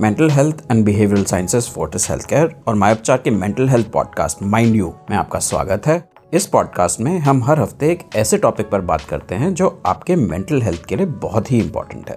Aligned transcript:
Mental 0.00 0.30
health 0.30 0.62
and 0.70 0.84
behavioural 0.84 1.24
sciences 1.24 1.68
Fortis 1.68 2.08
healthcare 2.28 2.54
और 2.68 2.74
मायोपचार 2.74 3.18
के 3.18 3.30
mental 3.30 3.68
health 3.68 3.90
podcast 3.92 4.42
mind 4.42 4.76
you 4.76 4.92
में 5.10 5.16
आपका 5.16 5.38
स्वागत 5.38 5.86
है। 5.86 6.08
इस 6.34 6.46
पॉडकास्ट 6.46 7.00
में 7.00 7.18
हम 7.18 7.42
हर 7.44 7.60
हफ़्ते 7.60 7.90
एक 7.92 8.04
ऐसे 8.16 8.38
टॉपिक 8.38 8.70
पर 8.70 8.80
बात 8.80 9.00
करते 9.00 9.34
हैं 9.34 9.52
जो 9.54 9.68
आपके 9.86 10.16
मेंटल 10.16 10.62
हेल्थ 10.62 10.86
के 10.86 10.96
लिए 10.96 11.06
बहुत 11.06 11.50
ही 11.52 11.58
इंपॉर्टेंट 11.60 12.08
है। 12.10 12.16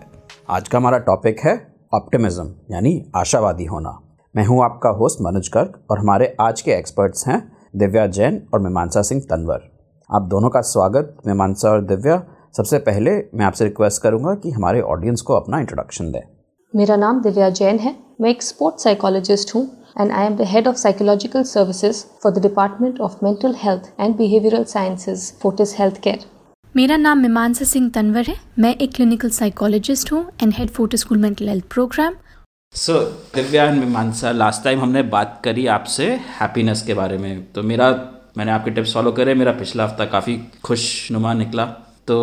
आज 0.50 0.68
का 0.68 0.77
हमारा 0.77 0.98
टॉपिक 0.98 1.40
है 1.40 1.55
ऑप्टिमिज्म 1.94 2.54
यानी 2.72 3.12
आशावादी 3.16 3.66
होना। 3.66 3.98
मैं 4.36 4.45
हूँ 4.45 4.63
आपका 4.63 4.90
होस्ट 4.90 5.22
मनोज 5.22 5.50
गर्ग 5.54 5.80
और 5.91 6.00
हमारे 6.00 6.36
आज 6.41 6.62
के 6.62 6.72
एक्सपर्ट्स 6.72 7.27
हैं 7.27 7.41
दिव्या 7.76 8.08
जैन 8.08 8.41
और 8.54 8.59
मीमांसा 8.59 9.02
सिंह 9.02 9.22
तनवर। 9.22 9.70
आप 10.09 10.22
दोनों 10.22 10.50
का 10.50 10.62
स्वागत, 10.62 11.18
मीमांसा 11.27 11.70
और 11.70 11.81
दिव्या। 11.81 12.22
सबसे 12.58 12.80
पहले 12.80 13.12
मैं 13.34 13.45
आपसे 13.45 13.66
रिक्वेस्ट 13.66 14.02
करूँगा 14.02 14.36
कि 14.36 14.52
हमारे 14.52 14.81
ऑडियंस 14.81 15.22
को 15.22 15.34
अपना 15.34 15.59
इंट्रोडक्शन 15.59 16.12
दें। 16.12 16.22
मेरा 16.73 16.95
नाम 16.95 17.22
दिव्या 17.22 17.50
जैन 17.50 17.77
है। 17.80 17.94
मैं 18.22 18.30
एक 18.30 18.41
स्पोर्ट्स 18.44 18.84
साइकोलॉजिस्ट 18.84 19.54
हूँ 19.55 19.62
and 20.00 20.12
I 20.12 20.26
am 20.26 20.36
the 20.36 20.45
head 20.52 20.68
of 20.68 20.76
psychological 20.76 21.44
services 21.44 22.04
for 22.23 22.32
the 22.34 22.41
department 22.41 22.99
of 23.02 23.18
mental 23.23 23.54
health 23.58 23.90
and 23.99 24.16
behavioural 24.18 24.63
sciences 24.63 25.32
Fortis 25.41 25.76
healthcare 26.04 26.26
मेरा 26.76 26.98
नाम 26.98 27.20
मीमांसा 27.22 27.66
सिंह 27.66 27.90
तनवर 27.96 28.26
है। 28.27 28.36
मैं 28.59 28.76
एक 28.76 28.94
क्लिनिकल 28.94 29.30
साइकोलॉजिस्ट 29.32 30.12
हूँ 30.12 30.26
and 30.44 30.54
head 30.54 30.70
Fortis 30.72 31.02
school 31.02 31.18
mental 31.18 31.49
health 31.49 31.66
programme 31.73 32.16
so 32.74 32.99
Divya 33.35 33.66
and 33.66 33.80
Mimansa 33.80 34.32
last 34.32 34.63
time 34.63 34.82
हमने 34.82 35.04
बात 35.13 35.40
करी 35.44 35.68
आपसे 35.77 36.12
हैप्पीनेस 36.40 36.82
के 36.82 36.94
बारे 36.94 37.18
में। 37.18 37.46
तो 37.54 37.63
मेरा 37.63 37.90
मैंने 38.38 38.52
आपके 38.52 38.71
टिप्स 38.71 38.94
फॉलो 38.94 39.12
करे 39.12 39.34
मेरा 39.35 39.52
पिछला 39.54 39.84
हफ़्ता 39.84 40.05
काफ़ी 40.08 40.40
खुशनुमा 40.63 41.34
निकला। 41.34 41.66
तो 42.08 42.16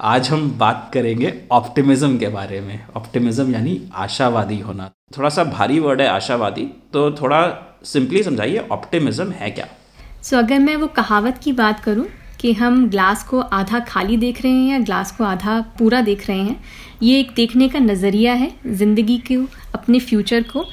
आज 0.00 0.28
हम 0.28 0.50
बात 0.58 0.90
करेंगे 0.94 1.32
ऑप्टिमिज्म 1.52 2.18
के 2.18 2.28
बारे 2.28 2.60
में। 2.60 2.80
ऑप्टिमिज्म 2.96 3.54
यानी 3.54 3.80
आशावादी 3.94 4.58
होना। 4.60 4.90
थोड़ा 5.18 5.28
सा 5.28 5.44
भारी 5.44 5.78
वर्ड 5.80 6.00
है 6.00 6.08
आशावादी। 6.08 6.64
तो 6.92 7.10
थोड़ा 7.10 7.40
सिंपली 7.84 8.22
समझाइए 8.22 8.66
ऑप्टिमिज्म 8.72 9.30
है 9.30 9.50
क्या? 9.50 9.66
सो 10.22 10.36
so, 10.36 10.42
अगर 10.44 10.58
मैं 10.58 10.76
वो 10.76 10.86
कहावत 10.86 11.38
की 11.38 11.52
बात 11.52 11.80
करूँ 11.80 12.06
कि 12.40 12.52
हम 12.52 12.88
ग्लास 12.90 13.24
को 13.24 13.40
आधा 13.40 13.80
खाली 13.80 14.16
देख 14.16 14.42
रहे 14.42 14.52
हैं 14.52 14.70
या 14.70 14.78
ग्लास 14.78 15.12
को 15.12 15.24
आधा 15.24 15.60
पूरा 15.78 16.00
देख 16.00 16.28
रहे 16.28 16.38
हैं 16.38 16.64
ये 17.02 17.20
एक 17.20 17.32
देखने 17.36 17.68
का 17.68 17.78
नज़रिया 17.78 18.34
है 18.34 18.52
ज़िंदगी 18.66 19.18
को 19.18 19.46
अपने 19.74 20.00
फ्यूचर 20.00 20.42
को। 20.42 20.64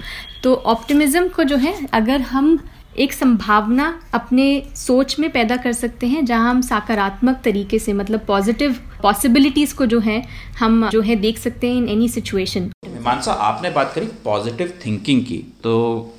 तो 0.43 0.55
ऑप्टिमिज्म 0.55 1.27
को 1.27 1.43
जो 1.43 1.57
है 1.57 1.75
अगर 1.93 2.21
हम 2.21 2.57
एक 2.99 3.13
संभावना 3.13 4.01
अपने 4.13 4.63
सोच 4.75 5.19
में 5.19 5.31
पैदा 5.31 5.57
कर 5.57 5.73
सकते 5.73 6.07
हैं 6.07 6.25
जहाँ 6.25 6.49
हम 6.49 6.61
सकारात्मक 6.61 7.41
तरीके 7.43 7.79
से 7.79 7.93
मतलब 7.93 8.19
पॉजिटिव 8.19 8.75
पॉसिबिलिटीज 9.03 9.73
को 9.73 9.85
जो 9.85 9.99
है 10.01 10.21
हम 10.59 10.89
जो 10.89 11.01
है 11.01 11.15
देख 11.21 11.37
सकते 11.37 11.67
हैं 11.67 11.77
इन 11.77 11.87
एनी 11.89 12.07
सिचुएशन 12.09 12.71
मानसा 13.01 13.31
आपने 13.47 13.69
बात 13.71 13.91
करी 13.95 14.05
पॉजिटिव 14.23 14.73
थिंकिंग 14.85 15.21
की 15.25 15.37
तो 15.63 15.73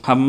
हम 0.07 0.27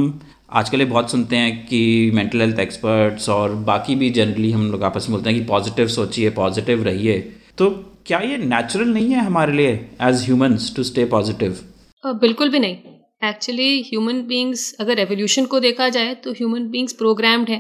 आजकल 0.54 0.80
ये 0.80 0.86
बहुत 0.86 1.12
सुनते 1.12 1.36
हैं 1.36 1.66
कि 1.68 1.80
मेंटल 2.16 2.42
हेल्थ 2.42 2.60
एक्सपर्ट्स 2.60 3.28
और 3.30 3.56
बाकी 3.70 3.96
भी 3.96 4.10
जनरली 4.18 4.52
हम 4.52 4.70
लोग 4.72 4.84
आपस 4.84 5.10
में 5.10 5.16
बोलते 5.16 5.30
हैं 5.30 5.40
कि 5.40 5.46
पॉजिटिव 5.46 5.88
सोचिए 5.88 6.30
पॉजिटिव 6.32 6.84
रहिए। 6.84 7.18
तो 7.58 7.70
क्या 8.06 8.20
ये 8.22 8.38
नेचुरल 8.38 8.90
नहीं 8.90 9.10
है 9.12 9.26
हमारे 9.26 9.54
लिए 9.54 9.72
as 10.02 10.24
humans 10.26 10.74
to 10.76 10.84
stay 10.84 11.06
positive 11.14 11.58
बिल्कुल 12.22 12.50
भी 12.50 12.60
नहीं। 12.60 12.76
एक्चुअली 13.24 13.82
ह्यूमन 13.82 14.22
बींग्स 14.28 14.72
अगर 14.80 15.00
एवोल्यूशन 15.00 15.46
को 15.46 15.60
देखा 15.60 15.90
जाए 15.90 16.14
तो 16.16 16.32
ह्यूमन 16.32 16.70
बींग्स 16.70 16.94
प्रोग्राम्ड 16.94 17.50
है 17.50 17.58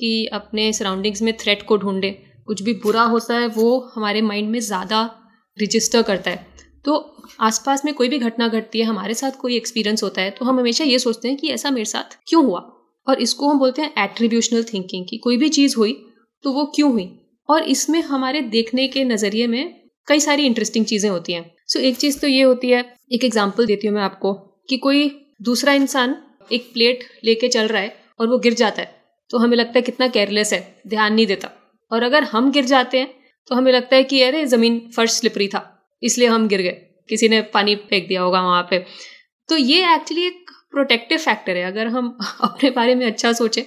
कि 0.00 0.26
अपने 0.34 0.72
सराउंडिंग्स 0.72 1.22
में 1.22 1.32
थ्रेट 1.36 1.62
को 1.62 1.76
ढूंढे। 1.78 2.10
कुछ 2.46 2.62
भी 2.62 2.72
बुरा 2.82 3.02
होता 3.04 3.34
है 3.34 3.46
वो 3.50 3.78
हमारे 3.94 4.22
माइंड 4.22 4.50
में 4.50 4.58
ज़्यादा 4.60 5.02
रजिस्टर 5.58 6.02
करता 6.02 6.30
है। 6.30 6.46
तो 6.84 6.94
आसपास 7.40 7.84
में 7.84 7.92
कोई 7.94 8.08
भी 8.08 8.18
घटना 8.20 8.48
घटती 8.48 8.80
है 8.80 8.84
हमारे 8.84 9.14
साथ 9.14 9.40
कोई 9.40 9.56
एक्सपीरियंस 9.56 10.02
होता 10.02 10.22
है 10.22 10.30
तो 10.30 10.44
हम 10.44 10.58
हमेशा 10.58 10.84
ये 10.84 10.98
सोचते 10.98 11.28
हैं 11.28 11.36
कि 11.36 11.48
ऐसा 11.50 11.70
मेरे 11.70 11.84
साथ 11.86 12.18
क्यों 12.28 12.44
हुआ? 12.44 12.60
और 13.06 13.20
इसको 13.22 13.48
हम 13.48 13.58
बोलते 13.58 13.82
हैं 13.82 14.04
एट्रीब्यूशनल 14.04 14.64
थिंकिंग 14.64 15.04
की 15.08 15.16
कोई 15.18 15.36
भी 15.36 15.48
चीज़ 15.50 15.76
हुई 15.76 15.92
तो 16.44 16.52
वो 16.52 16.64
क्यों 16.76 16.90
हुई? 16.92 17.10
और 17.48 17.62
इसमें 17.64 18.00
हमारे 18.02 18.40
देखने 18.48 18.86
के 18.88 19.04
नज़रिए 19.04 19.46
में 19.46 19.74
कई 20.08 20.20
सारी 20.20 20.46
इंटरेस्टिंग 20.46 20.84
चीज़ें 20.86 21.10
होती 21.10 21.32
हैं। 21.32 21.44
सो 21.66 21.78
so, 21.78 21.84
एक 21.84 21.96
चीज़ 21.96 22.20
तो 22.20 22.26
ये 22.26 22.42
होती 22.42 22.70
है 22.70 22.84
एक 23.12 23.24
एग्ज़ाम्पल 23.24 23.66
देती 23.66 23.86
हूँ 23.86 23.94
मैं 23.94 24.02
आपको 24.02 24.32
कि 24.68 24.76
कोई 24.78 25.08
दूसरा 25.42 25.72
इंसान 25.74 26.16
एक 26.52 26.72
प्लेट 26.72 27.04
लेके 27.24 27.48
चल 27.48 27.68
रहा 27.68 27.82
है 27.82 27.96
और 28.20 28.28
वो 28.28 28.38
गिर 28.38 28.54
जाता 28.54 28.82
है 28.82 28.94
तो 29.30 29.38
हमें 29.38 29.56
लगता 29.56 29.72
है 29.76 29.82
कितना 29.82 30.08
केयरलेस 30.08 30.52
है 30.52 30.60
ध्यान 30.88 31.14
नहीं 31.14 31.26
देता। 31.26 31.50
और 31.90 32.02
अगर 32.02 32.24
हम 32.24 32.50
गिर 32.52 32.64
जाते 32.64 32.98
हैं 32.98 33.14
तो 33.48 33.54
हमें 33.54 33.72
लगता 33.72 33.96
है 33.96 34.04
कि 34.04 34.22
अरे, 34.22 34.44
ज़मीन 34.46 34.80
फर्श 34.96 35.12
स्लिपरी 35.12 35.48
था, 35.48 35.60
इसलिए 36.02 36.28
हम 36.28 36.48
गिर 36.48 36.62
गए। 36.62 36.82
किसी 37.08 37.28
ने 37.28 37.40
पानी 37.54 37.74
फेंक 37.90 38.08
दिया 38.08 38.22
होगा 38.22 38.40
वहाँ 38.42 38.66
पे। 38.70 38.84
तो 39.48 39.56
ये 39.56 39.94
एक्चुअली 39.94 40.26
एक 40.26 40.50
प्रोटेक्टिव 40.70 41.18
फैक्टर 41.18 41.56
है। 41.56 41.62
अगर 41.64 41.86
हम 41.86 42.16
अपने 42.40 42.70
बारे 42.70 42.94
में 42.94 43.06
अच्छा 43.06 43.32
सोचें 43.32 43.62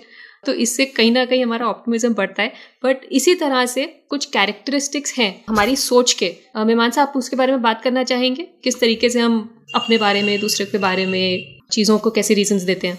तो 0.45 0.53
इससे 0.53 0.85
कहीं 0.85 1.11
ना 1.11 1.23
कहीं 1.25 1.43
हमारा 1.43 1.67
ऑप्टिमिज्म 1.67 2.13
बढ़ता 2.13 2.43
है। 2.43 2.53
बट 2.83 2.97
इसी 3.11 3.35
तरह 3.35 3.65
से 3.65 3.85
कुछ 4.09 4.25
कैरेक्टरिस्टिक्स 4.25 5.17
हैं 5.17 5.31
हमारी 5.49 5.75
सोच 5.75 6.13
के। 6.13 6.35
मेहमान 6.57 6.91
आप 6.99 7.13
उसके 7.15 7.35
बारे 7.35 7.51
में 7.51 7.61
बात 7.61 7.81
करना 7.81 8.03
चाहेंगे? 8.03 8.43
किस 8.63 8.79
तरीके 8.79 9.09
से 9.09 9.19
हम 9.19 9.65
अपने 9.75 9.97
बारे 9.97 10.21
में, 10.23 10.39
दूसरे 10.39 10.65
के 10.65 10.77
बारे 10.77 11.05
में, 11.05 11.57
चीज़ों 11.71 11.97
को 11.99 12.11
कैसे 12.11 12.33
रीजंस 12.33 12.61
देते 12.61 12.87
हैं? 12.87 12.97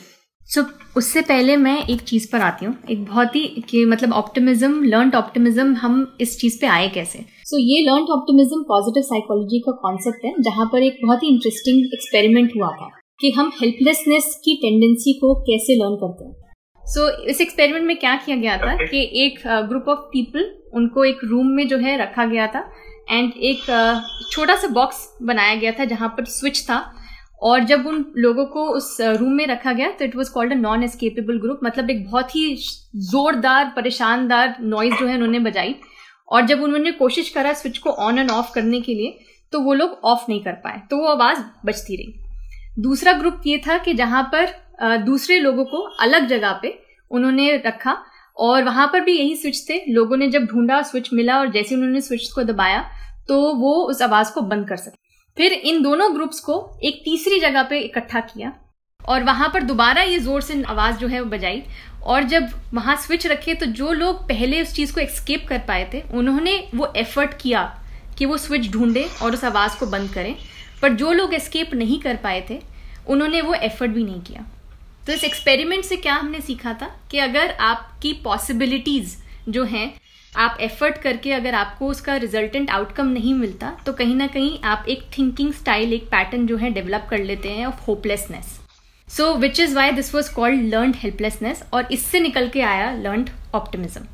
सो 0.51 0.61
so, 0.61 0.67
उससे 0.97 1.21
पहले 1.21 1.57
मैं 1.57 1.87
एक 1.87 2.01
चीज़ 2.01 2.27
पर 2.33 2.41
आती 2.41 2.67
हूँ। 2.67 2.75
एक 2.91 3.05
बहुत 3.05 3.37
ही 3.37 3.43
कि 3.69 3.85
मतलब 3.87 4.13
ऑप्टिमिज्म 4.13 4.83
लर्न 4.85 5.13
ऑप्टिमिज्म 5.17 5.75
हम 5.75 6.17
इस 6.21 6.39
चीज़ 6.41 6.61
पे 6.61 6.67
आए 6.67 6.89
कैसे? 6.89 7.19
सो 7.19 7.57
so, 7.57 7.63
ये 7.63 7.83
लर्न 7.83 8.07
ऑप्टिमिज्म 8.13 8.63
पॉजिटिव 8.63 9.03
साइकोलॉजी 9.03 9.59
का 9.59 9.73
कॉन्सेप्ट 9.73 10.25
है 10.25 10.33
जहाँ 10.43 10.67
पर 10.67 10.83
एक 10.83 10.99
बहुत 11.05 11.23
ही 11.23 11.29
इंटरेस्टिंग 11.29 11.79
एक्सपेरिमेंट 11.95 12.53
हुआ 12.57 12.71
था 12.71 12.91
कि 13.21 13.31
हम 13.31 13.53
हेल्पलेसनेस 13.63 14.35
की 14.45 14.57
टेंडेंसी 14.57 15.13
को 15.13 15.35
कैसे 15.43 15.75
लर्न 15.75 15.95
करते 15.97 16.25
हैं। 16.25 16.35
सो 16.85 17.09
so, 17.09 17.29
इस 17.29 17.41
एक्सपेरिमेंट 17.41 17.87
में 17.87 17.97
क्या 17.97 18.17
किया 18.17 18.37
गया 18.37 18.57
था 18.57 18.77
कि 18.77 19.11
एक 19.25 19.43
ग्रुप 19.69 19.89
ऑफ़ 19.89 19.99
पीपल 19.99 20.51
उनको 20.75 21.05
एक 21.05 21.21
रूम 21.25 21.47
में 21.47 21.67
जो 21.69 21.79
है 21.79 21.97
रखा 21.99 22.25
गया 22.25 22.47
था 22.47 22.71
एंड 23.11 23.33
एक 23.43 23.61
छोटा 24.31 24.57
सा 24.57 24.69
बॉक्स 24.69 25.09
बनाया 25.23 25.55
गया 25.55 25.73
था 25.73 25.85
जहाँ 25.85 26.09
पर 26.09 26.25
स्विच 26.25 26.63
था। 26.63 26.79
और 27.41 27.65
जब 27.65 27.87
उन 27.87 28.05
लोगों 28.19 28.45
को 28.47 28.65
उस 28.69 28.97
रूम 29.01 29.33
में 29.33 29.47
रखा 29.47 29.73
गया 29.73 29.91
तो 29.91 30.05
it 30.05 30.17
was 30.17 30.31
called 30.33 30.53
a 30.53 30.57
non 30.57 30.83
escapable 30.85 31.39
group 31.41 31.61
मतलब 31.65 31.91
एक 31.91 32.05
बहुत 32.07 32.35
ही 32.37 32.55
जोरदार, 32.97 33.73
परेशानदार 33.77 34.57
नॉइज़ 34.63 34.95
जो 34.95 35.07
है 35.07 35.15
उन्होंने 35.15 35.39
बजाई। 35.41 35.75
और 36.29 36.47
जब 36.47 36.63
उन्होंने 36.63 36.93
कोशिश 36.93 37.29
करा 37.31 37.53
स्विच 37.53 37.79
को 37.79 37.91
ऑन 37.91 38.19
एंड 38.19 38.31
ऑफ़ 38.31 38.53
करने 38.55 38.81
के 38.81 38.95
लिए 38.95 39.19
तो 39.53 39.61
वो 39.61 39.75
लोग 39.75 39.99
ऑफ़ 40.05 40.25
नहीं 40.29 40.43
कर 40.43 40.53
पाए। 40.65 40.83
तो 40.91 40.97
वो 40.97 41.07
आवाज़ 41.07 41.39
बचती 41.67 41.97
रही। 41.97 42.83
दूसरा 42.83 43.13
ग्रुप 43.13 43.43
ये 43.47 43.59
था 43.59 43.79
कि 43.79 43.95
जहाँ 43.95 44.23
पर 44.35 44.99
दूसरे 45.05 45.39
लोगों 45.39 45.65
को 45.65 45.79
अलग 46.01 46.27
जगह 46.29 46.59
पे 46.63 46.79
उन्होंने 47.11 47.57
रखा, 47.57 47.97
और 48.37 48.63
वहाँ 48.65 48.87
पर 48.87 49.01
भी 49.01 49.17
यही 49.19 49.35
स्विच 49.37 49.69
थे। 49.71 49.81
लोगों 49.93 50.17
ने 50.17 50.29
जब 50.29 50.45
ढूंढा 50.45 50.81
स्विच 50.83 51.13
मिला, 51.13 51.39
और 51.39 51.51
जैसे 51.53 51.75
उन्होंने 51.75 52.01
स्विच 52.01 52.31
को 52.31 52.43
दबाया 52.45 52.85
तो 53.29 53.41
वो 53.55 53.75
उस 53.85 54.03
आवाज़ 54.03 54.33
को 54.35 54.41
बंद 54.43 54.69
कर 54.69 54.77
सके। 54.77 55.10
फिर 55.37 55.53
इन 55.53 55.83
दोनों 55.83 56.15
ग्रुप्स 56.15 56.41
को 56.41 56.55
एक 56.85 57.01
तीसरी 57.05 57.39
जगह 57.41 57.63
पे 57.63 57.79
इकट्ठा 57.81 58.21
किया 58.23 58.53
और 59.01 59.25
वहाँ 59.25 59.49
पर 59.49 59.63
दोबारा 59.63 60.03
ये 60.03 60.19
ज़ोर 60.19 60.41
से 60.43 60.63
आवाज़ 60.65 60.97
जो 60.97 61.09
है 61.09 61.21
वो 61.21 61.31
बजाई। 61.31 61.63
और 62.03 62.23
जब 62.25 62.49
वहाँ 62.75 62.97
स्विच 62.97 63.27
रखे 63.27 63.55
तो 63.55 63.67
जो 63.69 63.93
लोग 63.93 64.23
पहले 64.29 64.63
उस 64.63 64.73
चीज़ 64.75 64.95
को 64.95 65.01
एक्सकेप 65.01 65.47
कर 65.49 65.59
पाए 65.59 65.89
थे, 65.95 66.01
उन्होंने 66.15 66.57
वो 66.75 66.93
एफर्ट 66.97 67.41
किया 67.41 67.63
कि 68.19 68.27
वो 68.27 68.37
स्विच 68.37 68.71
ढूंढे 68.73 69.09
और 69.23 69.35
उस 69.35 69.45
आवाज़ 69.45 69.79
को 69.79 69.87
बंद 69.87 70.13
करें। 70.15 70.35
पर 70.83 70.93
जो 70.93 71.13
लोग 71.13 71.35
एस्केप 71.35 71.75
नहीं 71.75 72.01
कर 72.01 72.17
पाए 72.17 72.45
थे, 72.51 72.59
उन्होंने 73.09 73.41
वो 73.41 73.55
एफर्ट 73.55 73.91
भी 73.91 74.05
नहीं 74.05 74.21
किया। 74.21 74.47
तो 75.07 75.13
इस 75.13 75.25
एक्सपेरिमेंट 75.25 75.85
से 75.85 75.97
क्या 75.97 76.15
हमने 76.15 76.41
सीखा 76.41 76.73
था 76.73 76.87
कि 77.11 77.19
अगर 77.19 77.51
आपकी 77.61 78.13
पॉसिबिलिटीज 78.25 79.17
जो 79.49 79.65
हैं 79.65 79.93
आप 80.35 80.59
एफर्ट 80.61 80.99
करके 80.99 81.33
अगर 81.33 81.55
आपको 81.55 81.87
उसका 81.89 82.17
रिजल्टेंट 82.17 82.71
आउटकम 82.71 83.07
नहीं 83.09 83.35
मिलता 83.35 83.71
तो 83.87 83.93
कहीं 83.93 84.15
ना 84.15 84.27
कहीं 84.27 84.59
आप 84.65 84.85
एक 84.89 85.03
थिंकिंग 85.19 85.53
स्टाइल 85.53 85.93
एक 85.93 86.05
पैटर्न 86.11 86.47
जो 86.47 86.57
है 86.57 86.71
डेवलप 86.71 87.07
कर 87.11 87.19
लेते 87.19 87.51
हैं 87.51 87.67
of 87.67 87.85
hopelessness 87.87 88.59
so 89.09 89.33
which 89.35 89.61
is 89.61 89.75
why 89.75 89.93
this 89.93 90.15
was 90.15 90.33
called 90.35 90.63
learn 90.75 90.95
helplessness 90.97 91.63
और 91.73 91.89
इससे 91.93 92.21
निकल 92.21 92.49
के 92.49 92.61
आया 92.63 92.93
लर्न 92.95 93.27
ऑप्टिमिज्म 93.55 94.07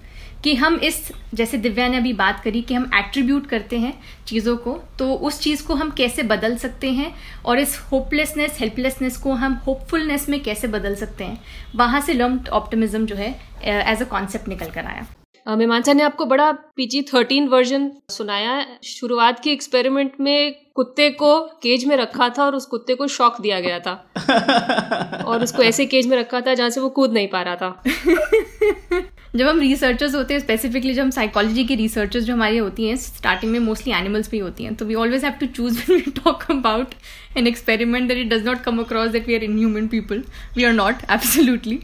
कि 0.45 0.55
हम 0.55 0.75
इस, 0.75 1.11
जैसे 1.35 1.59
दिव्या 1.59 1.87
ने 1.89 1.97
अभी 1.97 2.13
बात 2.13 2.41
करी 2.45 2.61
कि 2.63 2.75
हम 2.75 2.91
एट्रीब्यूट 2.95 3.47
करते 3.47 3.79
हैं 3.79 3.93
चीज़ों 4.27 4.57
को 4.57 4.79
तो 4.99 5.13
उस 5.15 5.41
चीज़ 5.41 5.67
को 5.67 5.75
हम 5.75 5.91
कैसे 5.91 6.23
बदल 6.23 6.57
सकते 6.57 6.91
हैं 6.93 7.13
और 7.45 7.59
इस 7.59 7.79
होपलेसनेस 7.93 8.59
हेल्पलेसनेस 8.61 9.17
को 9.17 9.33
हम 9.35 9.55
होपफुलनेस 9.67 10.29
में 10.29 10.43
कैसे 10.43 10.69
बदल 10.69 10.95
सकते 10.95 11.25
हैं, 11.25 11.39
वहाँ 11.77 12.01
से 12.01 12.15
लर्न 12.15 12.41
ऑप्टिमिज्म 12.53 13.07
जो 13.07 13.17
है 13.17 13.31
एज 13.65 14.03
अ 14.03 14.05
कॉन्सेप्ट 14.07 14.49
निकल 14.49 14.71
कर 14.71 14.85
आया। 14.85 15.07
मीमांसा 15.49 15.93
ने 15.93 16.03
आपको 16.03 16.25
बड़ा 16.25 16.53
पीजी 16.53 17.03
थर्टीन 17.03 17.49
वर्जन 17.49 17.93
सुनाया। 18.11 18.67
शुरुआत 18.85 19.41
के 19.41 19.51
एक्सपेरिमेंट 19.51 20.13
में 20.21 20.55
कुत्ते 20.75 21.11
को 21.11 21.41
केज 21.41 21.85
में 21.85 21.97
रखा 21.97 22.29
था 22.29 22.45
और 22.45 22.55
उस 22.55 22.67
कुत्ते 22.67 22.95
को 22.95 23.07
शॉक 23.07 23.41
दिया 23.41 23.61
गया 23.61 23.79
था। 23.79 24.11
और 25.27 25.43
उसको 25.43 25.63
ऐसे 25.63 25.87
केज 25.87 26.07
में 26.07 26.17
रखा 26.17 26.41
था 26.41 26.55
जहाँ 26.55 26.71
से 26.71 26.81
वो 26.81 26.89
कूद 26.89 27.13
नहीं 27.13 27.29
पा 27.29 27.43
रहा 27.43 27.57
था। 27.57 27.83
जब 29.37 29.49
हम 29.49 29.61
रिसर्चर्स 29.61 30.15
होते 30.15 30.35
हैं 30.35 30.41
स्पेसिफिकली 30.41 30.93
जब 30.95 31.03
हम 31.03 31.11
साइकोलॉजी 31.11 31.65
की 31.65 31.75
रिसर्चर्स 31.75 32.25
जो 32.25 32.33
हमारी 32.33 32.57
होती 32.59 32.87
हैं 32.87 32.97
स्टार्टिंग 32.97 33.53
में 33.53 33.59
मोस्टली 33.61 33.93
एनिमल्स 33.93 34.31
भी 34.31 34.39
होती 34.39 34.65
हैं 34.65 34.75
तो 34.75 34.85
we 34.87 34.95
always 34.95 35.25
have 35.25 35.33
to 35.33 35.47
choose 35.47 35.81
we 35.91 36.01
talk 36.01 36.45
about 36.51 36.95
an 37.37 37.47
experiment 37.47 38.09
that 38.09 38.19
it 38.19 38.29
does 38.29 38.47
not 38.47 38.63
come 38.63 38.79
across 38.79 39.11
that 39.11 39.27
we 39.29 39.35
are 39.35 39.45
in 39.45 39.59
human 39.59 39.87
people 39.87 40.23
we 40.57 40.65
are 40.65 40.73
not 40.73 41.03
absolutely 41.11 41.79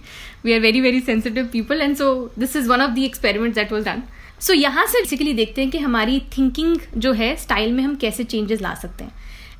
we 0.44 0.52
are 0.52 0.60
very 0.60 0.80
very 0.80 1.00
sensitive 1.00 1.48
people 1.52 1.80
and 1.80 1.96
so 1.96 2.14
this 2.38 2.56
is 2.56 2.68
one 2.68 2.80
of 2.80 2.90
the 2.90 2.98
experiment 2.98 3.54
that 3.54 3.72
was 3.72 3.84
done 3.84 4.02
so 4.40 4.52
यहाँ 4.52 4.86
से 4.86 4.98
basically 4.98 5.32
देखते 5.32 5.62
हैं 5.62 5.70
कि 5.70 5.78
हमारी 5.78 6.20
thinking 6.38 6.76
जो 6.96 7.12
है 7.12 7.34
style 7.36 7.72
में 7.72 7.82
हम 7.84 7.94
कैसे 7.94 8.24
चेंजेस 8.24 8.62
ला 8.62 8.74
सकते 8.74 9.04
हैं। 9.04 9.12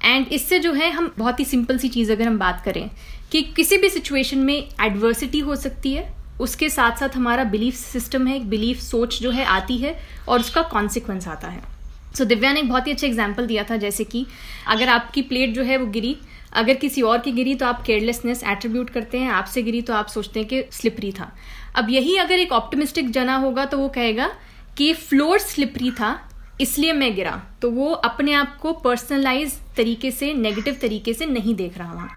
एंड 0.05 0.27
इससे 0.33 0.59
जो 0.59 0.73
है, 0.73 0.91
हम 0.91 1.12
बहुत 1.19 1.41
ही 1.41 1.44
सिंपल 1.44 1.79
सी 1.79 1.89
चीज़ 1.89 2.12
अगर 2.12 2.27
हम 2.27 2.39
बात 2.39 2.62
करें 2.65 2.91
कि 3.33 3.43
किसी 3.56 3.77
भी 3.77 3.89
सिचुएशन 3.89 4.39
में 4.39 4.56
एडवर्सिटी 4.81 5.39
हो 5.39 5.56
सकती 5.56 5.93
है 5.93 6.22
उसके 6.40 6.69
साथ 6.70 6.96
साथ 6.96 7.17
हमारा 7.17 7.44
बिलीफ 7.46 7.75
सिस्टम 7.75 8.26
है 8.26 8.37
एक 8.37 8.49
बिलीफ 8.50 8.81
सोच 8.81 9.20
जो 9.23 9.31
है 9.31 9.44
आती 9.46 9.79
है 9.79 9.96
और 10.29 10.40
उसका 10.40 10.62
कॉन्सिक्वेंस 10.62 11.29
आता 11.29 11.49
है। 11.49 11.61
सो 11.61 12.23
so, 12.23 12.29
दिव्या 12.29 12.52
ने 12.52 12.61
एक 12.61 12.69
बहुत 12.69 12.87
ही 12.87 12.93
अच्छा 12.93 13.06
एग्ज़ाम्पल 13.06 13.46
दिया 13.46 13.64
था 13.64 13.76
जैसे 13.76 14.05
कि 14.05 14.26
अगर 14.69 14.88
आपकी 14.88 15.23
प्लेट 15.23 15.55
जो 15.55 15.62
है 15.62 15.76
वो 15.76 15.87
गिरी 15.88 16.17
अगर 16.52 16.75
किसी 16.75 17.02
और 17.02 17.19
की 17.19 17.32
गिरी 17.32 17.55
तो 17.55 17.67
आप 17.67 17.82
केयरलेसनेस 17.82 18.43
एट्रीब्यूट 18.44 18.90
करते 18.90 19.19
हैं 19.19 19.31
आपसे 19.32 19.62
गिरी 19.62 19.81
तो 19.82 19.94
आप 19.94 20.06
सोचते 20.06 20.40
हैं 20.40 20.49
कि 20.49 20.64
स्लिपरी 20.73 21.12
था। 21.12 21.32
अब 21.76 21.90
यही 21.90 22.17
अगर 22.17 22.38
एक 22.38 22.52
ऑप्टिमिस्टिक 22.52 23.11
जना 23.11 23.37
होगा 23.37 23.64
तो 23.64 23.79
वो 23.79 23.88
कहेगा 23.88 24.31
कि 24.76 24.93
फ्लोर 24.94 25.38
स्लिपरी 25.38 25.90
था 25.90 26.19
इसलिए 26.61 26.93
मैं 26.93 27.14
गिरा। 27.14 27.40
तो 27.62 27.70
वो 27.70 27.90
अपने 27.93 28.32
आप 28.32 28.56
को 28.62 28.73
पर्सनलाइज 28.75 29.58
तरीके 29.76 30.11
से 30.11 30.32
नेगेटिव 30.34 30.76
तरीके 30.81 31.14
से 31.14 31.26
नहीं 31.26 31.55
देख 31.55 31.79
रहा 31.79 31.93
वहाँ। 31.93 32.17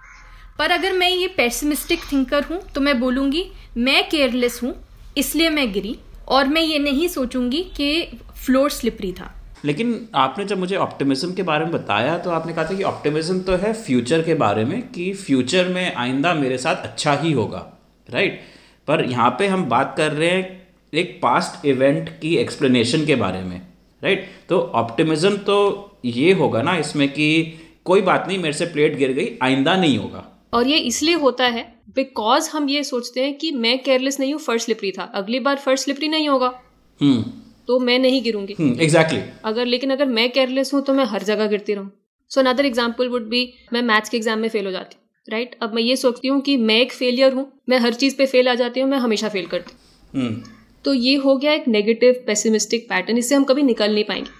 पर 0.59 0.71
अगर 0.71 0.93
मैं 0.93 1.09
ये 1.09 1.27
पेसिमिस्टिक 1.27 1.99
थिंकर 2.11 2.43
हूँ 2.43 2.59
तो 2.75 2.81
मैं 2.81 2.99
बोलूँगी, 2.99 3.45
मैं 3.77 4.07
केयरलेस 4.09 4.59
हूँ, 4.63 4.73
इसलिए 5.17 5.49
मैं 5.49 5.71
गिरी 5.71 5.97
और 6.27 6.47
मैं 6.47 6.61
ये 6.61 6.77
नहीं 6.79 7.07
सोचूँगी 7.07 7.61
कि 7.77 8.19
फ्लोर 8.35 8.69
स्लिपरी 8.69 9.11
था। 9.13 9.31
लेकिन 9.65 10.07
आपने 10.15 10.45
जब 10.45 10.59
मुझे 10.59 10.75
ऑप्टिमिज्म 10.75 11.33
के 11.33 11.43
बारे 11.43 11.65
में 11.65 11.71
बताया 11.73 12.17
तो 12.17 12.29
आपने 12.29 12.53
कहा 12.53 12.63
था 12.63 12.75
कि 12.75 12.83
ऑप्टिमिज्म 12.83 13.39
तो 13.39 13.55
है 13.55 13.71
फ्यूचर 13.75 14.21
के 14.21 14.33
बारे 14.35 14.65
में 14.65 14.81
कि 14.89 15.11
फ्यूचर 15.15 15.67
में 15.67 15.93
आइंदा 15.95 16.33
मेरे 16.33 16.57
साथ 16.57 16.83
अच्छा 16.83 17.13
ही 17.13 17.31
होगा 17.31 17.65
राइट 18.09 18.39
पर 18.87 19.03
यहाँ 19.05 19.29
पे 19.39 19.47
हम 19.47 19.65
बात 19.65 19.93
कर 19.97 20.11
रहे 20.11 20.29
हैं 20.29 20.67
एक 20.93 21.19
पास्ट 21.21 21.65
इवेंट 21.65 22.09
की 22.21 22.35
एक्सप्लेनेशन 22.37 23.05
के 23.05 23.15
बारे 23.15 23.41
में 23.41 23.57
राइट 24.01 24.29
तो 24.49 24.59
ऑप्टिमिज्म 24.75 25.37
तो 25.39 25.57
ये 26.05 26.31
होगा 26.33 26.61
ना 26.61 26.75
इसमें 26.77 27.07
कि 27.09 27.27
कोई 27.85 28.01
बात 28.01 28.27
नहीं, 28.27 28.37
मेरे 28.39 28.53
से 28.53 28.65
प्लेट 28.65 28.95
गिर 28.97 29.11
गई, 29.11 29.27
आइंदा 29.43 29.75
नहीं 29.75 29.97
होगा। 29.97 30.23
और 30.55 30.67
ये 30.67 30.77
इसलिए 30.79 31.15
होता 31.17 31.45
है 31.47 31.63
बिकॉज़ 31.95 32.49
हम 32.49 32.69
ये 32.69 32.83
सोचते 32.83 33.23
हैं 33.23 33.33
कि 33.37 33.51
मैं 33.53 33.77
केयरलेस 33.83 34.19
नहीं 34.19 34.33
हूँ 34.33 34.41
फ़र्स्ट 34.41 34.65
स्लिपरी 34.65 34.91
था। 34.91 35.03
अगली 35.15 35.39
बार 35.39 35.55
फ़र्स्ट 35.57 35.83
स्लिपरी 35.83 36.07
नहीं 36.07 36.29
होगा। 36.29 36.53
हम्म। 36.99 37.21
तो 37.67 37.79
मैं 37.79 37.97
नहीं 37.99 38.21
गिरूँगी। 38.23 38.53
Exactly 38.53 38.87
exactly. 38.87 39.45
अगर 39.45 39.65
लेकिन 39.65 39.91
अगर 39.91 40.05
मैं 40.07 40.29
केयरलेस 40.31 40.73
हूँ 40.73 40.81
तो 40.81 40.93
मैं 40.93 41.05
हर 41.05 41.23
जगह 41.23 41.47
गिरती 41.47 41.73
रहूँ। 41.73 41.91
So 42.31 42.41
another 42.41 42.65
example 42.65 43.07
would 43.07 43.27
be 43.29 43.41
मैं 43.73 43.81
मैथ्स 43.81 44.09
के 44.09 44.17
एग्ज़ाम 44.17 44.39
में 44.39 44.49
फेल 44.49 44.65
हो 44.65 44.71
जाती 44.71 44.95
हूँ 44.95 45.03
राइट 45.27 45.55
अब 45.61 45.73
मैं 45.73 45.81
ये 45.81 45.95
सोचती 45.95 46.27
हूँ 46.27 46.41
कि 46.41 46.55
मैं 46.57 46.79
एक 46.81 46.91
फेलियर 46.91 47.33
हूँ 47.33 47.51
मैं 47.69 47.79
हर 47.79 47.93
चीज़ 47.93 48.15
पे 48.15 48.25
फेल 48.25 48.49
आ 48.49 48.53
जाती 48.55 48.79
हूँ 48.79 48.89
मैं 48.89 48.97
हमेशा 48.97 49.29
फेल 49.29 49.45
करती 49.45 49.73
हूँ। 49.73 50.29
hmm. 50.29 50.47
तो 50.85 50.93
ये 50.93 51.15
हो 51.15 51.35
गया 51.37 51.53
एक 51.53 51.67
नेगेटिव 51.67 52.23
पेसिमिस्टिक 52.27 52.87
पैटर्न 52.89 53.17
इससे 53.17 53.35
हम 53.35 53.43
कभी 53.43 53.63
निकल 53.63 53.93
नहीं 53.93 54.03
पाएँगे। 54.03 54.31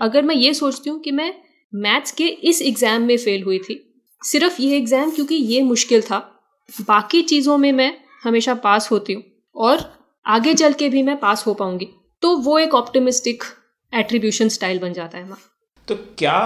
अगर 0.00 0.22
मैं 0.22 0.34
ये 0.34 0.52
सोचती 0.54 0.90
हूँ 0.90 1.00
कि 1.00 1.10
मैं 1.10 1.32
मैथ्स 1.72 2.12
के 2.12 2.24
इस 2.24 2.62
एग्ज़ाम 2.62 3.02
में 3.02 3.16
फेल 3.16 3.42
हुई 3.42 3.58
थी 3.58 3.74
सिर्फ़ 4.22 4.60
ये 4.62 4.76
एग्ज़ाम 4.76 5.10
क्योंकि 5.10 5.34
ये 5.34 5.62
मुश्किल 5.62 6.02
था। 6.02 6.18
बाकी 6.68 7.22
चीज़ों 7.24 7.56
में 7.58 7.70
मैं 7.72 7.92
हमेशा 8.24 8.54
पास 8.56 8.90
होती 8.90 9.12
हूँ 9.12 9.22
और 9.56 9.84
आगे 10.26 10.54
चल 10.54 10.72
के 10.72 10.88
भी 10.88 11.02
मैं 11.02 11.18
पास 11.20 11.46
हो 11.46 11.54
पाऊँगी। 11.54 11.88
तो 12.22 12.36
वो 12.38 12.58
एक 12.58 12.74
ऑप्टिमिस्टिक 12.74 13.44
एट्रीब्यूशन 13.92 14.48
स्टाइल 14.48 14.78
बन 14.78 14.92
जाता 14.92 15.18
है 15.18 15.24
हमारा 15.24 15.48
तो 15.88 15.94
क्या 16.18 16.36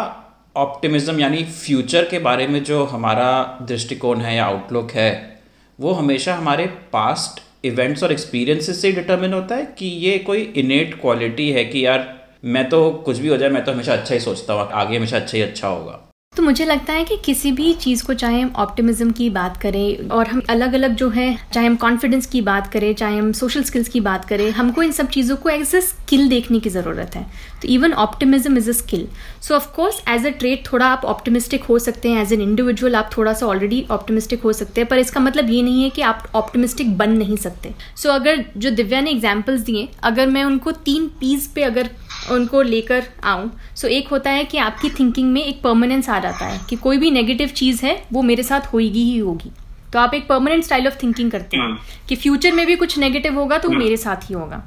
ऑप्टिमिज्म 0.57 1.21
यानी 1.21 1.45
फ्यूचर 1.45 2.05
के 2.05 2.19
बारे 2.21 2.47
में 2.47 2.63
जो 2.65 2.83
हमारा 2.85 3.27
दृष्टिकोण 3.63 4.21
है 4.21 4.37
या 4.37 4.45
आउटलुक 4.47 4.91
है, 4.91 5.41
वो 5.79 5.93
हमेशा 5.93 6.35
हमारे 6.35 6.67
पास्ट 6.93 7.43
इवेंट्स 7.67 8.03
और 8.03 8.13
एक्सपीरियंसेस 8.13 8.81
से 8.83 8.93
डिटर्मिन 8.93 9.33
होता 9.33 9.57
है 9.57 9.67
कि 9.79 9.87
ये 9.87 10.19
कोई 10.21 10.43
इनेट 10.57 11.01
क्वालिटी 11.01 11.51
है 11.51 11.65
कि 11.65 11.85
यार 11.87 12.09
मैं 12.47 12.69
तो 12.69 12.91
कुछ 13.07 13.19
भी 13.19 13.29
हो 13.29 13.37
जाए, 13.37 13.49
मैं 13.49 13.65
तो 13.65 13.73
हमेशा 13.73 13.93
अच्छा 13.93 14.15
ही 14.15 14.21
सोचता 14.21 14.53
हूँ, 14.53 14.69
आगे 14.73 14.97
हमेशा 14.97 15.17
अच्छा 15.17 15.37
ही 15.37 15.43
अच्छा 15.43 15.69
होगा? 15.69 16.01
तो 16.37 16.43
मुझे 16.43 16.65
लगता 16.65 16.93
है 16.93 17.05
कि 17.05 17.17
किसी 17.17 17.51
भी 17.53 17.73
चीज़ 17.73 18.05
को 18.05 18.15
चाहे 18.15 18.41
हम 18.41 18.51
ऑप्टिमिज्म 18.57 19.11
की 19.11 19.29
बात 19.31 19.57
करें 19.57 20.09
और 20.09 20.29
हम 20.29 20.41
अलग 20.51 20.73
अलग 20.75 20.95
जो 20.95 21.09
है 21.11 21.27
चाहे 21.53 21.67
हम 21.67 21.77
कॉन्फिडेंस 21.77 22.27
की 22.27 22.41
बात 22.41 22.67
करें 22.73 22.95
चाहे 22.95 23.19
हम 23.19 23.31
सोशल 23.33 23.63
स्किल्स 23.63 23.89
की 23.89 24.01
बात 24.01 24.25
करें 24.25 24.51
हमको 24.51 24.83
इन 24.83 24.93
सब 24.93 25.09
चीज़ों 25.09 25.37
को 25.37 25.49
एज 25.49 25.75
अ 25.75 25.81
स्किल 25.81 26.29
देखने 26.29 26.61
की 26.61 26.71
ज़रूरत 26.71 27.17
है। 27.17 27.23
तो 27.63 27.69
even 27.69 27.93
optimism 27.93 28.57
is 28.59 28.71
a 28.71 28.73
skill 28.73 29.07
so 29.43 29.55
of course 29.55 30.03
as 30.09 30.27
a 30.27 30.31
trade 30.31 30.67
थोड़ा 30.73 30.87
आप 30.87 31.05
ऑप्टिमिस्टिक 31.05 31.65
हो 31.65 31.79
सकते 31.79 32.09
हैं 32.09 32.23
एज 32.23 32.33
एन 32.33 32.41
इंडिविजुअल 32.41 32.95
आप 32.95 33.11
थोड़ा 33.17 33.33
सा 33.33 33.47
ऑलरेडी 33.47 33.85
ऑप्टिमिस्टिक 33.91 34.43
हो 34.43 34.53
सकते 34.53 34.81
हैं 34.81 34.89
पर 34.89 34.99
इसका 34.99 35.21
मतलब 35.21 35.51
ये 35.51 35.63
नहीं 35.63 35.83
है 35.83 35.91
कि 35.91 36.03
आप 36.03 36.27
ऑप्टिमिस्टिक 36.35 36.97
बन 36.99 37.11
नहीं 37.11 37.37
सकते। 37.37 37.75
सो 37.97 38.09
so, 38.09 38.15
अगर 38.15 38.45
जो 38.57 38.71
दिव्या 38.71 39.01
ने 39.01 39.11
एग्जाम्पल्स 39.11 39.61
दिए 39.61 39.89
अगर 40.03 40.27
मैं 40.27 40.45
उनको 40.45 40.73
तीन 40.85 41.07
पीस 41.21 41.47
पे 41.55 41.63
अगर 41.63 41.91
उनको 42.33 42.63
लेकर 42.63 43.05
आऊँ 43.25 43.51
सो 43.77 43.87
so, 43.87 43.93
एक 43.93 44.09
होता 44.09 44.31
है 44.31 44.45
कि 44.45 44.59
आपकी 44.59 44.91
थिंकिंग 44.91 45.33
में 45.33 45.43
एक 45.45 45.63
परमानेंस 45.63 46.09
आ 46.09 46.19
जाता 46.25 46.47
है 46.47 46.61
कि 46.71 46.77
कोई 46.79 46.99
भी 46.99 47.11
नेगेटिव 47.13 47.49
चीज़ 47.57 47.85
है 47.87 47.97
वो 48.13 48.23
मेरे 48.25 48.43
साथ 48.45 48.73
होगी 48.73 49.03
ही 49.03 49.19
होगी 49.19 49.51
तो 49.93 49.99
आप 49.99 50.15
एक 50.15 50.27
परमानेंट 50.29 50.65
स्टाइल 50.65 50.87
ऑफ़ 50.87 50.95
थिंकिंग 51.03 51.31
करते 51.31 51.57
हैं 51.57 51.65
हम्म। 51.65 52.07
कि 52.09 52.17
फ्यूचर 52.17 52.53
में 52.53 52.67
भी 52.67 52.77
कुछ 52.77 52.99
नेगेटिव 52.99 53.35
होगा 53.35 53.59
तो 53.59 53.69
वो 53.69 53.75
हम्म। 53.75 53.85
मेरे 53.85 53.97
साथ 53.99 54.29
ही 54.29 54.35
होगा 54.35 54.63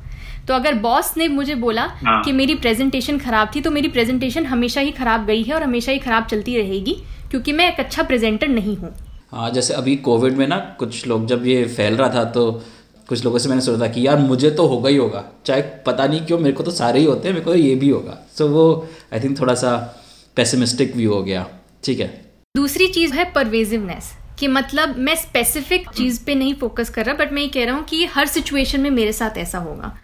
तो 0.48 0.54
अगर 0.54 0.74
बॉस 0.80 1.14
ने 1.18 1.28
मुझे 1.30 1.56
बोला 1.58 1.86
हाँ। 2.04 2.22
कि 2.24 2.32
मेरी 2.34 2.56
प्रेजेंटेशन 2.58 3.18
खराब 3.20 3.52
थी 3.56 3.62
तो 3.62 3.72
मेरी 3.72 3.88
प्रेजेंटेशन 3.90 4.46
हमेशा 4.46 4.82
ही 4.82 4.92
खराब 4.94 5.26
गई 5.26 5.44
है 5.44 5.56
और 5.56 5.64
हमेशा 5.64 5.92
ही 5.92 6.00
खराब 6.00 6.26
चलती 6.26 6.58
रहेगी 6.58 6.96
क्योंकि 7.32 7.54
मैं 7.54 7.72
एक 7.72 7.80
अच्छा 7.80 8.04
प्रेजेंटर 8.04 8.48
नहीं 8.50 8.78
हूँ 8.78 8.94
हाँ 9.32 9.50
जैसे 9.52 9.74
अभी 9.74 9.96
कोविड 10.02 10.34
में 10.34 10.48
ना 10.48 10.58
कुछ 10.80 11.06
लोग 11.08 11.26
जब 11.28 11.46
ये 11.46 11.64
फैल 11.68 11.96
रहा 11.96 12.10
था 12.10 12.24
तो 12.32 12.52
कुछ 13.10 13.24
लोगों 13.26 13.40
से 13.40 13.50
मैंने 13.50 13.62
सोचा 13.62 13.82
था 13.82 13.88
कि 13.90 14.06
यार 14.08 14.18
मुझे 14.20 14.50
तो 14.52 14.66
होगा 14.68 14.90
ही 14.90 14.96
होगा 14.98 15.24
चाहे 15.46 15.62
पता 15.86 16.06
नहीं 16.06 16.22
क्यों 16.22 16.40
मेरे 16.40 16.56
को 16.56 16.64
तो 16.64 16.72
सारे 16.74 17.00
ही 17.00 17.06
होते 17.06 17.28
हैं 17.28 17.34
मेरे 17.34 17.46
को 17.46 17.52
तो 17.52 17.58
ये 17.58 17.76
भी 17.76 17.90
होगा 17.90 18.18
सो 18.38 18.44
so, 18.44 18.50
वो 18.52 18.88
आई 19.14 19.20
थिंक 19.20 19.40
थोड़ा 19.40 19.54
सा 19.56 19.72
पेसिमिस्टिक 20.38 20.96
व्यू 20.96 21.14
हो 21.14 21.22
गया। 21.24 21.46
ठीक 21.84 22.00
है? 22.00 22.08
दूसरी 22.56 22.88
चीज़ 22.88 23.14
है 23.14 23.32
परवेजिवनेस 23.34 24.12
कि 24.40 24.48
मतलब 24.48 24.98
मैं 24.98 25.16
स्पेसिफिक 25.16 25.90
चीज़ 25.90 26.24
पे 26.26 26.36
नहीं 26.36 26.54
फोकस 26.56 26.90
कर 26.90 27.06
रहा 27.06 27.16
बट 27.16 27.32
मैं 27.34 27.42
ये 27.42 27.48
कह 27.50 27.66
रहा 27.66 27.76
हूँ 27.76 27.84
कि 27.86 28.06
हर 28.06 28.28
सिचुएशन 28.28 28.82
में 28.82 28.90
मेरे 28.92 29.14
साथ 29.14 29.38
ऐसा 29.38 29.58
होगा। 29.60 29.98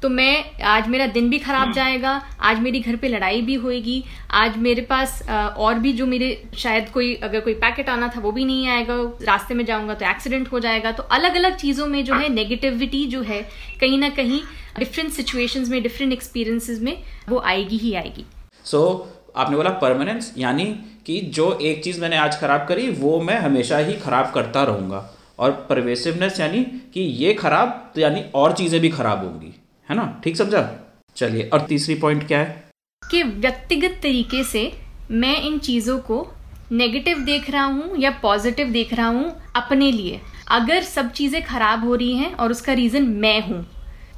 तो 0.00 0.08
मैं 0.08 0.62
आज 0.62 0.88
मेरा 0.88 1.06
दिन 1.06 1.28
भी 1.30 1.38
खराब 1.38 1.72
जाएगा 1.72 2.10
आज 2.40 2.58
मेरी 2.60 2.80
घर 2.80 2.96
पे 2.96 3.08
लड़ाई 3.08 3.40
भी 3.42 3.54
होएगी 3.54 4.02
आज 4.30 4.56
मेरे 4.58 4.82
पास 4.82 5.22
और 5.28 5.78
भी 5.78 5.92
जो 5.92 6.06
मेरे 6.06 6.28
शायद 6.58 6.88
कोई 6.88 7.14
अगर 7.22 7.40
कोई 7.40 7.54
पैकेट 7.54 7.88
आना 7.88 8.08
था 8.16 8.20
वो 8.20 8.32
भी 8.32 8.44
नहीं 8.44 8.68
आएगा 8.68 8.94
रास्ते 9.22 9.54
में 9.54 9.64
जाऊँगा 9.64 9.94
तो 9.94 10.06
एक्सीडेंट 10.06 10.52
हो 10.52 10.60
जाएगा। 10.60 10.92
तो 10.92 11.02
अलग 11.02 11.36
अलग 11.36 11.56
चीज़ों 11.56 11.86
में 11.86 12.04
जो 12.04 12.14
है 12.14 12.28
नेगेटिविटी 12.28 13.06
जो 13.06 13.22
है 13.22 13.42
कहीं 13.80 13.98
ना 13.98 14.08
कहीं 14.18 14.40
डिफरेंट 14.78 15.12
सिचुएशंस 15.12 15.68
में 15.68 15.82
डिफरेंट 15.82 16.12
एक्सपीरियंसेस 16.12 16.80
में 16.80 16.96
वो 17.28 17.38
आएगी 17.46 17.76
ही 17.76 17.94
आएगी। 17.94 18.26
सो 18.64 18.78
so, 18.78 19.15
आपने 19.36 19.56
बोला 19.56 19.70
परमानेंस 19.78 20.32
यानी 20.38 20.64
कि 21.06 21.20
जो 21.34 21.52
एक 21.62 21.82
चीज़ 21.84 22.00
मैंने 22.00 22.16
आज 22.16 22.40
खराब 22.40 22.66
करी, 22.68 22.88
वो 22.90 23.20
मैं 23.20 23.38
हमेशा 23.38 23.78
ही 23.78 23.94
खराब 23.94 24.30
करता 24.34 24.62
रहूँगा। 24.62 25.10
और 25.38 25.50
परवेसिवनेस 25.70 26.40
यानी 26.40 26.62
कि 26.94 27.00
ये 27.00 27.34
खराब 27.34 27.92
तो 27.94 28.00
यानी 28.00 28.24
और 28.34 28.52
चीज़ें 28.52 28.80
भी 28.80 28.88
खराब 28.88 29.24
होंगी। 29.24 29.54
है 29.88 29.96
ना? 29.96 30.20
ठीक 30.24 30.36
समझा? 30.36 30.70
चलिए, 31.16 31.48
और 31.52 31.60
तीसरी 31.60 31.94
पॉइंट 31.94 32.26
क्या 32.26 32.38
है? 32.38 32.64
कि 33.02 33.22
व्यक्तिगत 33.22 33.98
तरीके 34.02 34.42
से 34.44 34.70
मैं 35.10 35.36
इन 35.42 35.58
चीज़ों 35.58 35.98
को 35.98 36.26
नेगेटिव 36.72 37.18
देख 37.18 37.50
रहा 37.50 37.64
हूँ 37.64 37.98
या 37.98 38.10
पॉजिटिव 38.22 38.70
देख 38.70 38.94
रहा 38.94 39.06
हूँ 39.08 39.32
अपने 39.56 39.90
लिए। 39.92 40.20
अगर 40.50 40.82
सब 40.82 41.10
चीज़ें 41.12 41.42
खराब 41.44 41.84
हो 41.84 41.94
रही 41.94 42.16
हैं 42.16 42.34
और 42.34 42.50
उसका 42.50 42.72
रीज़न 42.72 43.06
मैं 43.16 43.40
हूँ 43.48 43.64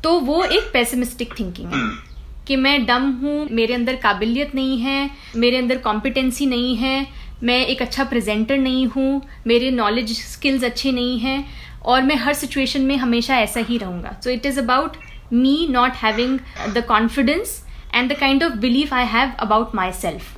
तो 0.05 0.19
वो 0.21 0.43
एक 0.45 0.71
पेसिमिस्टिक 0.73 1.39
थिंकिंग 1.39 1.73
है। 1.73 2.08
कि 2.49 2.57
मैं 2.57 2.85
डम 2.87 3.11
हूँ, 3.23 3.49
मेरे 3.53 3.75
अंदर 3.75 3.97
काबिलियत 3.99 4.55
नहीं 4.55 4.79
है, 4.81 5.11
मेरे 5.37 5.57
अंदर 5.57 5.79
कॉम्पिटेंसी 5.79 6.47
नहीं 6.47 6.75
है, 6.77 7.07
मैं 7.43 7.65
एक 7.67 7.83
अच्छा 7.83 8.05
प्रेजेंटर 8.05 8.57
नहीं 8.59 8.87
हूँ, 8.87 9.23
मेरे 9.47 9.71
नॉलेज 9.73 10.13
स्किल्स 10.21 10.65
अच्छे 10.65 10.93
नहीं 10.93 11.19
हैं 11.19 11.45
और 11.85 12.03
मैं 12.03 12.17
हर 12.17 12.35
सिचुएशन 12.35 12.83
में 12.83 12.97
हमेशा 12.97 13.37
ऐसा 13.39 13.61
ही 13.61 13.79
रहूँगा। 13.79 14.17
So 14.25 14.31
it 14.31 14.47
is 14.47 14.59
about 14.61 14.97
me 15.33 15.67
not 15.71 15.93
having 15.97 16.39
the 16.75 16.85
confidence 16.89 17.63
and 17.95 18.13
the 18.13 18.17
kind 18.19 18.45
of 18.45 18.53
of 18.53 18.93
I 18.93 19.07
have 19.07 19.33
about 19.41 19.75
myself 19.93 20.37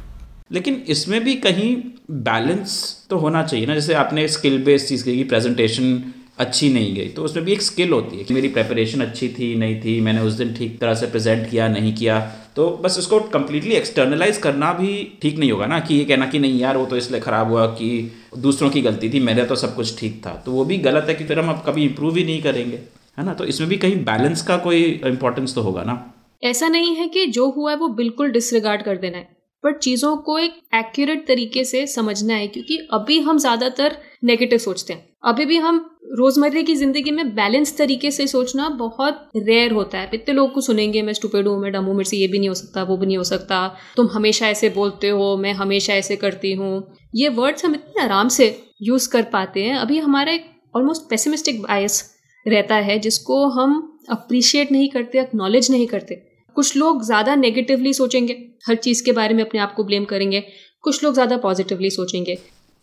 लेकिन 0.53 0.83
इसमें 0.89 1.23
भी 1.25 1.35
कहीं 1.37 1.75
बैलेंस 2.11 3.07
तो 3.11 3.17
होना 3.19 3.43
चाहिए 3.43 3.67
ना, 3.67 3.75
जैसे 3.75 3.95
आपने 3.95 4.27
स्किल 4.29 4.63
बेस्ड 4.65 4.89
चीज़ 4.89 5.05
की 5.05 5.23
प्रेजेंटेशन 5.25 6.03
अच्छी 6.41 6.69
नहीं 6.73 6.95
गई। 6.95 7.09
तो 7.09 7.23
उसमें 7.23 7.45
भी 7.45 7.53
एक 7.53 7.63
स्किल 7.63 7.93
होती 7.93 8.17
है 8.17 8.25
कि 8.25 8.35
मेरी 8.35 8.49
प्रेपरेशन 8.49 9.01
अच्छी 9.01 9.29
थी, 9.29 9.55
नहीं 9.57 9.81
थी, 9.81 10.01
मैंने 10.01 10.21
उस 10.21 10.33
दिन 10.33 10.53
ठीक 10.55 10.79
तरह 10.81 10.95
से 10.95 11.07
प्रेजेंट 11.07 11.49
किया, 11.51 11.69
नहीं 11.69 11.95
किया। 11.95 12.19
तो 12.57 12.69
बस 12.85 12.99
उसको 12.99 13.19
कम्प्लीटली 13.31 13.75
एक्सटर्नलाइज 13.75 14.39
करना 14.39 14.73
भी 14.73 14.93
ठीक 15.23 15.39
नहीं 15.39 15.51
होगा 15.53 15.67
ना, 15.67 15.81
कि 15.81 15.95
ये 15.95 16.05
कहना 16.05 16.27
कि 16.27 16.39
नहीं 16.39 16.61
यार, 16.61 16.77
वो 16.77 16.87
तो 16.87 16.97
इसलिए 16.97 17.21
ख़राब 17.21 17.51
हुआ 17.51 17.67
कि 17.73 17.91
दूसरों 18.39 18.71
की 18.71 18.83
गलती 18.83 19.11
थी, 19.11 19.21
मेरा 19.21 19.45
तो 19.45 19.55
सब 19.55 19.75
कुछ 19.75 19.99
ठीक 20.01 20.21
था। 20.27 20.31
तो 20.47 20.53
वो 20.53 20.65
भी 20.65 20.79
गलत 20.79 21.07
है 21.09 21.15
कि 21.15 21.25
फिर 21.25 21.39
हम 21.39 21.51
अब 21.51 21.63
कभी 21.67 21.85
इम्प्रूव 21.85 22.17
ही 22.17 22.25
नहीं 22.25 22.43
करेंगे, 22.43 22.77
है 23.19 23.25
ना? 23.25 23.35
तो 23.35 23.45
इसमें 23.45 23.69
भी 23.69 23.77
कहीं 23.77 24.05
बैलेंस 24.05 24.43
का 24.43 24.57
कोई 24.59 24.83
इम्पोर्टेंस 25.07 25.55
तो 25.55 25.63
होगा 25.63 25.83
ना। 25.83 25.99
ऐसा 26.43 26.69
नहीं 26.69 26.95
है 26.97 27.09
कि 27.09 27.27
जो 27.27 27.49
हुआ 27.51 27.71
है 27.71 27.77
वो 27.77 27.89
बिल्कुल 27.95 28.31
डिसरिगार्ड 28.31 28.83
कर 28.83 28.97
देना 28.97 29.19
है। 29.19 29.29
बट 29.65 29.79
चीज़ों 29.79 30.17
को 30.17 30.39
एक 30.39 30.53
एक्यूरेट 30.75 31.27
तरीके 31.27 31.65
से 31.65 31.87
समझना 31.87 32.35
है, 32.35 32.47
क्योंकि 32.49 32.77
अभी 32.93 33.19
हम 33.21 33.39
ज़्यादातर 33.39 33.97
नेगेटिव 34.25 34.59
सोचते 34.59 34.93
हैं। 34.93 35.09
अभी 35.25 35.45
भी 35.45 35.57
हम 35.59 35.79
रोजमर्रे 36.19 36.63
की 36.63 36.75
ज़िंदगी 36.77 37.11
में 37.11 37.35
बैलेंस 37.35 37.77
तरीके 37.79 38.11
से 38.11 38.27
सोचना 38.27 38.69
बहुत 38.69 39.29
रेयर 39.37 39.73
होता 39.73 39.99
है। 39.99 40.11
इतने 40.15 40.35
लोग 40.35 40.53
को 40.55 40.61
सुनेंगे, 40.61 41.03
मैं 41.03 41.13
स्टूपेड 41.13 41.49
हूँ, 41.49 41.61
मैं 41.61 41.73
डमू 41.73 41.93
मेरे 41.93 42.09
से 42.11 42.17
ये 42.17 42.29
भी 42.29 42.39
नहीं 42.39 42.49
हो 42.49 42.55
सकता, 42.55 42.83
वो 42.83 42.97
भी 42.97 43.07
नहीं 43.07 43.17
हो 43.17 43.25
सकता। 43.25 43.67
तुम 43.97 44.09
हमेशा 44.13 44.49
ऐसे 44.49 44.69
बोलते 44.71 45.09
हो, 45.09 45.37
मैं 45.37 45.53
हमेशा 45.53 45.95
ऐसे 45.95 46.17
करती 46.17 46.53
हूँ। 46.53 46.97
ये 47.15 47.29
वर्ड्स 47.29 47.65
हम 47.65 47.75
इतने 47.75 48.03
आराम 48.03 48.29
से 48.29 48.49
यूज़ 48.83 49.09
कर 49.09 49.23
पाते 49.33 49.63
हैं। 49.63 49.77
अभी 49.77 49.99
हमारा 49.99 50.33
एक 50.33 50.51
ऑलमोस्ट 50.77 51.09
पेसिमिस्टिक 51.11 51.63
बायस 51.63 52.03
रहता 52.47 52.75
है, 52.77 52.99
जिसको 52.99 53.47
हम 53.51 53.99
अप्रिशिएट 54.11 54.73
नहीं 54.73 54.89
करते 54.89 55.21
एक्नॉलेज 55.21 55.71
नहीं 55.71 55.87
करते। 55.87 56.23
कुछ 56.57 56.77
लोग 56.77 57.03
ज़्यादा 57.05 57.35
नेगेटिवली 57.37 57.93
सोचेंगे 57.95 58.33
हर 58.69 58.75
चीज़ 58.77 59.05
के 59.05 59.13
बारे 59.13 59.35
में 59.35 59.45
अपने 59.45 59.61
आप 59.61 59.75
को 59.75 59.85
ब्लेम 59.85 60.05
करेंगे 60.05 60.41
कुछ 60.85 61.03
लोग 61.05 61.15
ज़्यादा 61.15 61.37
पॉजिटिवली 61.39 61.91
सोचेंगे। 61.91 62.39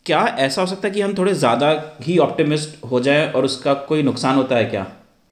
क्या 0.06 0.26
ऐसा 0.40 0.62
हो 0.62 0.68
सकता 0.68 0.88
है 0.88 0.94
कि 0.94 1.02
हम 1.02 1.14
थोड़े 1.18 1.34
ज़्यादा 1.36 1.70
ही 2.02 2.18
ऑप्टिमिस्ट 2.20 2.84
हो 2.92 3.00
जाए 3.00 3.32
और 3.32 3.46
उसका 3.46 3.74
कोई 3.90 4.04
नुकसान 4.04 4.36
होता 4.36 4.56
है 4.56 4.66
क्या? 4.66 4.84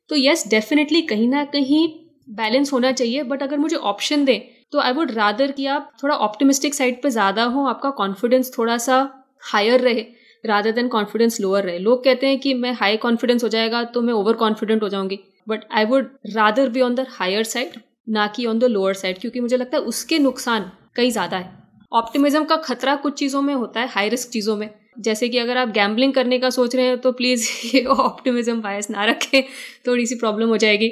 तो 0.09 0.15
यस 0.17 0.47
डेफिनेटली 0.49 1.01
कहीं 1.03 1.27
ना 1.29 1.43
कहीं 1.53 1.87
बैलेंस 2.27 2.73
होना 2.73 2.91
चाहिए 2.91 3.23
बट 3.23 3.43
अगर 3.43 3.57
मुझे 3.57 3.75
ऑप्शन 3.75 4.25
दें 4.25 4.39
तो 4.71 4.79
आई 4.79 4.93
वुड 4.93 5.11
रादर 5.11 5.51
कि 5.51 5.65
आप 5.67 5.91
थोड़ा 6.03 6.15
ऑप्टिमिस्टिक 6.17 6.73
साइड 6.73 7.01
पे 7.03 7.09
ज़्यादा 7.09 7.43
हो 7.45 7.65
आपका 7.67 7.89
कॉन्फिडेंस 7.97 8.51
थोड़ा 8.57 8.77
सा 8.79 8.97
हायर 9.53 9.81
रहे 9.81 10.05
रादर 10.43 10.71
देन 10.71 10.87
कॉन्फिडेंस 10.87 11.39
लोअर 11.41 11.63
रहे। 11.63 11.77
लोग 11.79 12.03
कहते 12.03 12.27
हैं 12.27 12.39
कि 12.39 12.53
मैं 12.55 12.73
हाई 12.73 12.97
कॉन्फिडेंस 12.97 13.43
हो 13.43 13.49
जाएगा 13.49 13.83
तो 13.85 14.01
मैं 14.01 14.13
ओवर 14.13 14.33
कॉन्फिडेंट 14.35 14.83
हो 14.83 14.89
जाऊँगी 14.89 15.19
but 15.49 15.63
I 15.71 15.85
would 15.85 16.09
rather 16.35 16.69
be 16.69 16.81
on 16.81 16.95
the 16.95 17.05
higher 17.09 17.43
side 17.45 17.79
ना 18.07 18.27
कि 18.27 18.45
ऑन 18.45 18.59
द 18.59 18.63
लोअर 18.63 18.93
साइड 18.93 19.19
क्योंकि 19.19 19.39
मुझे 19.39 19.57
लगता 19.57 19.77
है 19.77 19.83
उसके 19.83 20.19
नुकसान 20.19 20.71
कई 20.95 21.11
ज़्यादा 21.11 21.37
है। 21.37 21.51
ऑप्टिमिज्म 21.91 22.43
का 22.43 22.55
खतरा 22.57 22.95
कुछ 22.95 23.17
चीज़ों 23.19 23.41
में 23.41 23.53
होता 23.53 23.79
है 23.79 23.87
हाई 23.89 24.09
रिस्क 24.09 24.29
चीज़ों 24.29 24.55
में। 24.57 24.69
जैसे 24.99 25.29
कि 25.29 25.37
अगर 25.37 25.57
आप 25.57 25.69
गैम्बलिंग 25.69 26.13
करने 26.13 26.39
का 26.39 26.49
सोच 26.49 26.75
रहे 26.75 26.85
हैं 26.85 26.97
तो 26.97 27.11
प्लीज़ 27.11 27.47
ये 27.75 27.83
ऑप्टिमिज्म 27.85 28.61
बायस 28.61 28.89
ना 28.89 29.05
रखें 29.05 29.41
थोड़ी 29.87 30.05
सी 30.05 30.15
प्रॉब्लम 30.15 30.49
हो 30.49 30.57
जाएगी। 30.57 30.89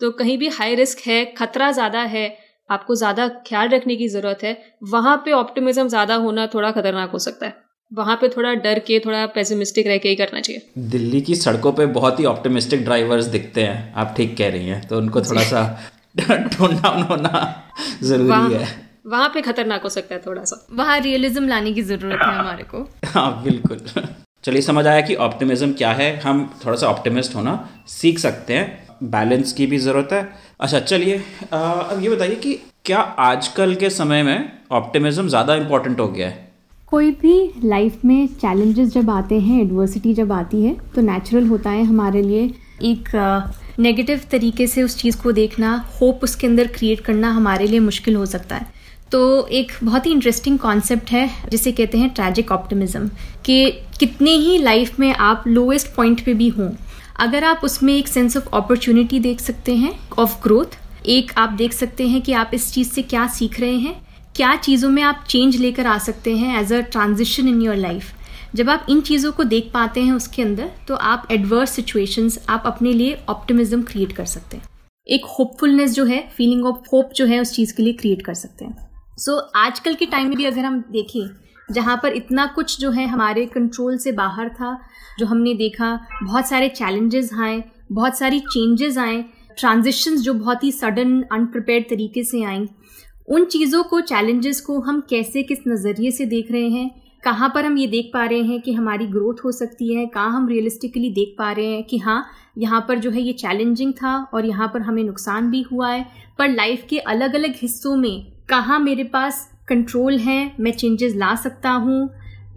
तो 0.00 0.10
कहीं 0.12 0.36
भी 0.38 0.48
हाई 0.50 0.74
रिस्क 0.74 1.06
है 1.06 1.24
खतरा 1.38 1.70
ज़्यादा 1.72 2.02
है 2.08 2.26
आपको 2.70 2.94
ज़्यादा 2.94 3.28
ख्याल 3.46 3.68
रखने 3.68 3.96
की 3.96 4.08
ज़रूरत 4.08 4.42
है 4.44 4.56
वहाँ 4.90 5.16
पे 5.24 5.32
ऑप्टिमिज्म 5.34 5.88
ज़्यादा 5.88 6.14
होना 6.16 6.46
थोड़ा 6.46 6.70
खतरनाक 6.70 7.10
हो 7.10 7.18
सकता 7.20 7.46
है। 7.46 7.54
वहाँ 7.92 8.16
पे 8.16 8.28
थोड़ा 8.28 8.52
डर 8.56 8.78
के 8.78 8.98
थोड़ा 8.98 9.24
पेसिमिस्टिक 9.34 9.86
रह 9.86 9.98
के 9.98 10.08
ही 10.08 10.16
करना 10.16 10.40
चाहिए। 10.40 10.88
दिल्ली 10.88 11.20
की 11.20 11.34
सड़कों 11.36 11.72
पे 11.72 11.86
बहुत 11.94 12.20
ही 12.20 12.24
ऑप्टिमिस्टिक 12.26 12.84
ड्राइवर्स 12.84 13.24
दिखते 13.26 13.62
हैं 13.62 13.92
आप 13.94 14.14
ठीक 14.16 14.36
कह 14.38 14.48
रही 14.48 14.66
हैं 14.66 14.86
तो 14.88 14.98
उनको 14.98 15.20
थोड़ा 15.22 15.42
सा 15.44 15.62
टोन 16.16 16.76
डाउन 16.76 17.02
होना 17.02 17.40
ज़रूरी 18.02 18.54
है। 18.54 18.66
वहाँ 19.06 19.28
पे 19.34 19.40
खतरनाक 19.42 19.82
हो 19.82 19.88
सकता 19.88 20.14
है 20.14 20.20
थोड़ा 20.26 20.44
सा 20.44 20.66
वहाँ 20.72 20.98
रियलिज्म 21.00 21.48
लाने 21.48 21.72
की 21.72 21.82
ज़रूरत 21.84 22.18
है 22.22 22.34
हमारे 22.34 22.64
को। 22.64 22.88
हाँ 23.08 23.42
बिल्कुल। 23.44 23.80
चलिए 24.44 24.62
समझ 24.62 24.86
आया 24.86 25.00
कि 25.00 25.14
ऑप्टिमिज्म 25.26 25.72
क्या 25.72 25.92
है। 25.92 26.08
हम 26.20 26.44
थोड़ा 26.64 26.76
सा 26.76 26.86
ऑप्टिमिस्ट 26.86 27.34
होना 27.34 27.54
सीख 27.88 28.18
सकते 28.18 28.54
हैं। 28.54 29.08
बैलेंस 29.10 29.52
की 29.52 29.66
भी 29.66 29.78
ज़रूरत 29.78 30.12
है। 30.12 30.28
अच्छा 30.60 30.80
चलिए 30.80 31.16
अब 31.52 32.00
ये 32.02 32.08
बताइए 32.08 32.34
कि 32.36 32.58
क्या 32.84 32.98
आजकल 32.98 33.74
के 33.74 33.90
समय 33.90 34.22
में 34.22 34.52
ऑप्टिमिज्म 34.72 35.28
ज़्यादा 35.28 35.54
इम्पोर्टेंट 35.54 36.00
हो 36.00 36.06
गया 36.08 36.28
है? 36.28 36.46
कोई 36.88 37.10
भी 37.12 37.52
लाइफ 37.64 38.04
में 38.04 38.26
चैलेंजेस 38.34 38.88
जब 38.92 39.10
आते 39.10 39.38
हैं 39.40 39.60
एडवर्सिटी 39.62 40.14
जब 40.14 40.32
आती 40.32 40.62
है 40.64 40.74
तो 40.94 41.02
नेचुरल 41.02 41.46
होता 41.46 41.70
है 41.70 41.84
हमारे 41.84 42.22
लिए 42.22 42.44
एक 42.84 43.08
नेगेटिव 43.78 44.20
तरीके 44.30 44.66
से 44.66 44.82
उस 44.82 44.96
चीज़ 44.96 45.16
को 45.16 45.32
देखना 45.32 45.74
होप 46.00 46.24
उसके 46.24 46.46
अंदर 46.46 46.66
क्रिएट 46.68 47.00
करना 47.00 47.30
हमारे 47.32 47.66
लिए 47.66 47.80
मुश्किल 47.80 48.16
हो 48.16 48.26
सकता 48.26 48.56
है। 48.56 48.66
तो 49.12 49.46
एक 49.48 49.72
बहुत 49.82 50.06
ही 50.06 50.10
इंटरेस्टिंग 50.12 50.58
कॉन्सेप्ट 50.58 51.10
है, 51.10 51.30
जिसे 51.50 51.72
कहते 51.72 51.98
हैं 51.98 52.08
ट्रैजिक 52.10 52.50
ऑप्टिमिज्म 52.52 53.08
कि 53.44 53.70
कितने 53.98 54.30
ही 54.30 54.58
लाइफ 54.58 54.98
में 55.00 55.12
आप 55.12 55.44
लोएस्ट 55.46 55.94
पॉइंट 55.94 56.24
पे 56.24 56.34
भी 56.34 56.48
हों, 56.48 56.70
अगर 57.18 57.44
आप 57.44 57.60
उसमें 57.64 57.94
एक 57.94 58.08
सेंस 58.08 58.36
ऑफ़ 58.36 58.48
अपॉर्चुनिटी 58.52 59.20
देख 59.20 59.40
सकते 59.40 59.76
हैं 59.76 59.98
ऑफ़ 60.18 60.36
ग्रोथ 60.42 60.78
एक 61.06 61.32
आप 61.38 61.52
देख 61.52 61.72
सकते 61.72 62.08
हैं 62.08 62.20
कि 62.22 62.32
आप 62.32 62.50
इस 62.54 62.72
चीज़ 62.72 62.88
से 62.88 63.02
क्या 63.04 63.26
सीख 63.28 63.60
रहे 63.60 63.76
हैं, 63.76 63.94
क्या 64.36 64.54
चीज़ों 64.56 64.90
में 64.90 65.02
आप 65.02 65.24
चेंज 65.28 65.56
लेकर 65.56 65.86
आ 65.86 65.98
सकते 65.98 66.36
हैं 66.36 66.60
as 66.60 66.72
a 66.72 66.80
transition 66.82 67.48
in 67.48 67.62
your 67.62 67.76
life 67.76 68.12
जब 68.54 68.70
आप 68.70 68.86
इन 68.90 69.00
चीज़ों 69.00 69.32
को 69.32 69.44
देख 69.44 69.70
पाते 69.74 70.02
हैं 70.02 70.12
उसके 70.12 70.42
अंदर 70.42 70.70
तो 70.88 70.94
आप 70.94 71.26
एडवर्स 71.30 71.70
सिचुएशंस 71.70 72.38
आप 72.48 72.62
अपने 72.66 72.92
लिए 72.92 73.18
ऑप्टिमिज्म 73.28 73.82
क्रिएट 73.82 74.12
कर 74.12 74.24
सकते 74.24 74.56
हैं। 74.56 74.64
एक 75.06 75.24
होपफुलनेस 75.24 75.92
जो 75.92 76.04
है 76.04 76.20
फीलिंग 76.36 76.64
ऑफ़ 76.66 76.88
होप 76.92 77.10
जो 77.16 77.26
है 77.26 77.40
उस 77.40 77.52
चीज़ 77.52 77.74
के 77.76 77.82
लिए 77.82 77.92
क्रिएट 77.92 78.24
कर 78.24 78.34
सकते 78.34 78.64
हैं। 78.64 79.16
सो 79.18 79.32
so, 79.32 79.42
आजकल 79.56 79.94
के 79.94 80.06
टाइम 80.06 80.28
में 80.28 80.36
भी 80.36 80.44
अगर 80.44 80.64
हम 80.64 80.80
देखें 80.92 81.74
जहाँ 81.74 81.98
पर 82.02 82.12
इतना 82.12 82.46
कुछ 82.46 82.78
जो 82.80 82.90
है 82.90 83.06
हमारे 83.06 83.46
कंट्रोल 83.46 83.98
से 83.98 84.12
बाहर 84.12 84.48
था 84.48 84.78
जो 85.18 85.26
हमने 85.26 85.54
देखा 85.54 85.98
बहुत 86.22 86.46
सारे 86.46 86.68
चैलेंजेस 86.68 87.30
आए 87.40 87.64
बहुत 87.92 88.18
सारी 88.18 88.40
चेंजेस 88.40 88.98
आए 88.98 89.24
ट्रांजिशंस 89.58 90.20
जो 90.20 90.34
बहुत 90.34 90.64
ही 90.64 90.72
सडन 90.72 91.20
अनप्रिपेयर्ड 91.32 91.84
तरीके 91.90 92.24
से 92.24 92.42
आई 92.42 92.66
उन 93.28 93.44
चीज़ों 93.44 93.82
को 93.82 94.00
चैलेंजेस 94.00 94.60
को 94.60 94.78
हम 94.80 95.00
कैसे 95.10 95.42
किस 95.42 95.58
नज़रिए 95.68 96.10
से 96.10 96.24
देख 96.24 96.52
रहे 96.52 96.68
हैं 96.68 97.07
कहाँ 97.28 97.48
पर 97.54 97.64
हम 97.64 97.76
ये 97.78 97.86
देख 97.86 98.10
पा 98.12 98.24
रहे 98.24 98.42
हैं 98.42 98.60
कि 98.60 98.72
हमारी 98.72 99.06
ग्रोथ 99.06 99.44
हो 99.44 99.50
सकती 99.52 99.94
है? 99.94 100.04
कहाँ 100.06 100.30
हम 100.32 100.46
रियलिस्टिकली 100.48 101.10
देख 101.14 101.34
पा 101.38 101.50
रहे 101.52 101.66
हैं 101.66 101.82
कि 101.84 101.98
हाँ 101.98 102.24
यहाँ 102.58 102.80
पर 102.88 102.98
जो 102.98 103.10
है 103.10 103.22
ये 103.22 103.32
चैलेंजिंग 103.32 103.92
था 103.92 104.14
और 104.34 104.46
यहाँ 104.46 104.68
पर 104.74 104.82
हमें 104.82 105.02
नुकसान 105.04 105.50
भी 105.50 105.60
हुआ 105.62 105.90
है, 105.90 106.06
पर 106.38 106.48
लाइफ 106.48 106.86
के 106.90 106.98
अलग 107.06 107.34
अलग 107.34 107.54
हिस्सों 107.56 107.94
में 107.96 108.32
कहाँ 108.48 108.78
मेरे 108.78 109.04
पास 109.04 109.48
कंट्रोल 109.68 110.16
है, 110.18 110.52
मैं 110.60 110.72
चेंजेस 110.72 111.14
ला 111.16 111.34
सकता 111.34 111.70
हूँ, 111.70 112.08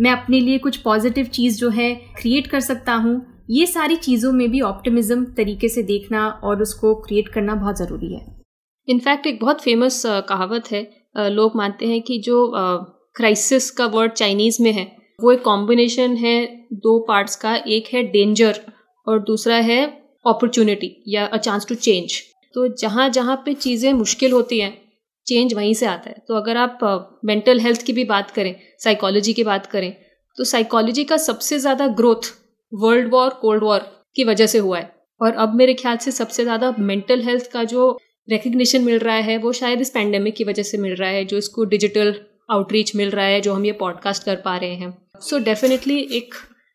मैं 0.01 0.11
अपने 0.11 0.39
लिए 0.39 0.57
कुछ 0.57 0.77
पॉजिटिव 0.77 1.25
चीज़ 1.25 1.57
जो 1.57 1.69
है 1.71 1.93
क्रिएट 2.21 2.47
कर 2.47 2.59
सकता 2.59 2.93
हूँ? 2.95 3.21
ये 3.49 3.65
सारी 3.65 3.95
चीज़ों 3.97 4.31
में 4.33 4.49
भी 4.51 4.61
ऑप्टिमिज्म 4.61 5.25
तरीके 5.37 5.69
से 5.69 5.83
देखना 5.83 6.27
और 6.29 6.61
उसको 6.61 6.95
क्रिएट 7.01 7.27
करना 7.27 7.55
बहुत 7.55 7.77
ज़रूरी 7.77 8.13
है। 8.13 8.25
इनफैक्ट 8.87 9.27
एक 9.27 9.39
बहुत 9.41 9.61
फ़ेमस 9.61 10.01
कहावत 10.29 10.71
है 10.71 10.87
लोग 11.29 11.55
मानते 11.55 11.87
हैं 11.87 12.01
कि 12.01 12.19
जो 12.19 12.45
क्राइसिस 13.15 13.69
का 13.71 13.85
वर्ड 13.87 14.11
चाइनीज़ 14.13 14.61
में 14.63 14.71
है। 14.71 14.85
वो 15.19 15.31
एक 15.31 15.41
कॉम्बिनेशन 15.43 16.15
है 16.17 16.35
दो 16.75 16.99
पार्ट्स 17.07 17.35
का 17.35 17.55
एक 17.55 17.87
है 17.93 18.03
डेंजर 18.11 18.59
और 19.07 19.19
दूसरा 19.23 19.55
है 19.63 19.83
अपॉर्चुनिटी 20.25 20.95
या 21.07 21.25
अ 21.25 21.37
चांस 21.39 21.65
टू 21.69 21.75
चेंज 21.77 22.19
तो 22.55 22.67
जहाँ 22.77 23.09
जहाँ 23.11 23.35
पे 23.45 23.53
चीज़ें 23.55 23.91
मुश्किल 23.93 24.31
होती 24.31 24.59
हैं 24.59 24.77
चेंज 25.27 25.53
वहीं 25.53 25.73
से 25.73 25.85
आता 25.85 26.09
है। 26.09 26.15
तो 26.27 26.35
अगर 26.35 26.57
आप 26.57 26.79
मेंटल 27.25 27.57
uh, 27.57 27.63
हेल्थ 27.63 27.81
की 27.85 27.93
भी 27.93 28.03
बात 28.05 28.31
करें 28.31 28.55
साइकोलॉजी 28.79 29.33
की 29.33 29.43
बात 29.43 29.65
करें 29.65 29.91
तो 30.37 30.43
साइकोलॉजी 30.45 31.03
का 31.03 31.17
सबसे 31.19 31.59
ज़्यादा 31.59 31.87
growth 31.97 32.31
world 32.71 33.11
war 33.11 33.29
cold 33.41 33.63
war 33.63 33.79
की 34.15 34.23
वजह 34.23 34.47
से 34.47 34.57
हुआ 34.59 34.77
है। 34.77 34.91
और 35.21 35.33
अब 35.35 35.53
मेरे 35.55 35.73
ख्याल 35.73 35.97
से 35.97 36.11
सबसे 36.11 36.43
ज़्यादा 36.43 36.73
मेंटल 36.79 37.21
हेल्थ 37.21 37.51
का 37.51 37.63
जो 37.65 37.89
रिकग्निशन 38.27 38.83
मिल 38.83 38.99
रहा 38.99 39.15
है 39.17 39.37
वो 39.37 39.51
शायद 39.53 39.81
इस 39.81 39.89
पैंडेमिक 39.89 40.35
की 40.35 40.43
वजह 40.43 40.63
से 40.63 40.77
मिल 40.77 40.95
रहा 40.95 41.09
है 41.09 41.23
जो 41.25 41.37
इसको 41.37 41.63
डिजिटल 41.65 42.13
आउटरीच 42.49 42.95
मिल 42.95 43.09
रहा 43.09 43.25
है, 43.25 43.41
जो 43.41 43.53
हम 43.53 43.65
ये 43.65 43.71
पॉडकास्ट 43.73 44.23
कर 44.23 44.35
पा 44.35 44.55
रहे 44.57 44.75
हैं। 44.75 44.97
सो 45.19 45.37
so 45.37 45.43
डेफिनेटली 45.45 45.99
एक 46.13 46.33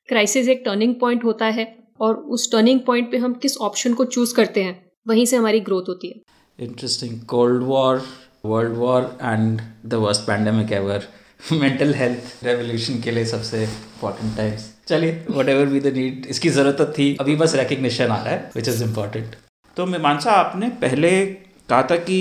क्राइसिस 0.09 0.49
एक 0.49 0.63
टर्निंग 0.65 0.95
पॉइंट 0.95 1.25
होता 1.25 1.47
है 1.47 1.67
और 2.01 2.15
उस 2.15 2.51
टर्निंग 2.53 2.81
पॉइंट 2.81 3.11
पे 3.11 3.17
हम 3.17 3.35
किस 3.35 3.57
ऑप्शन 3.59 3.95
को 3.95 4.05
चूज़ 4.07 4.35
करते 4.35 4.63
हैं, 4.63 4.75
वहीं 5.07 5.27
से 5.27 5.37
हमारी 5.37 5.61
ग्रोथ 5.61 5.89
होती 5.89 6.09
है। 6.09 6.67
Interesting 6.67 7.21
cold 7.29 7.63
war 7.63 8.03
world 8.45 8.77
war 8.77 9.03
and 9.23 9.61
the 9.87 9.95
worst 9.97 10.23
pandemic 10.23 10.73
ever 10.73 11.09
mental 11.53 11.95
health 11.95 12.45
revolution 12.45 13.01
के 13.03 13.11
लिए 13.11 13.25
सबसे 13.27 13.63
इम्पोर्टेंट 13.63 14.37
टाइम्स 14.37 14.71
चलिए 14.89 15.25
what 15.31 15.49
ever 15.49 15.67
be 15.67 15.81
the 15.81 15.93
need 15.95 16.27
इसकी 16.31 16.49
ज़रूरत 16.49 16.77
तो 16.79 16.87
थी। 16.89 17.17
अभी 17.21 17.37
बस 17.37 17.55
रिकग्निशन 17.55 18.05
आ 18.05 18.17
रहा 18.17 18.35
है 18.35 18.51
विच 18.57 18.69
इज़ 18.69 18.83
इंपॉर्टेंट 18.85 19.35
तो 19.77 19.87
मीमांसा, 19.87 20.31
आपने 20.33 20.69
पहले 20.83 21.11
कहा 21.27 21.83
था 21.83 21.97
कि 21.99 22.19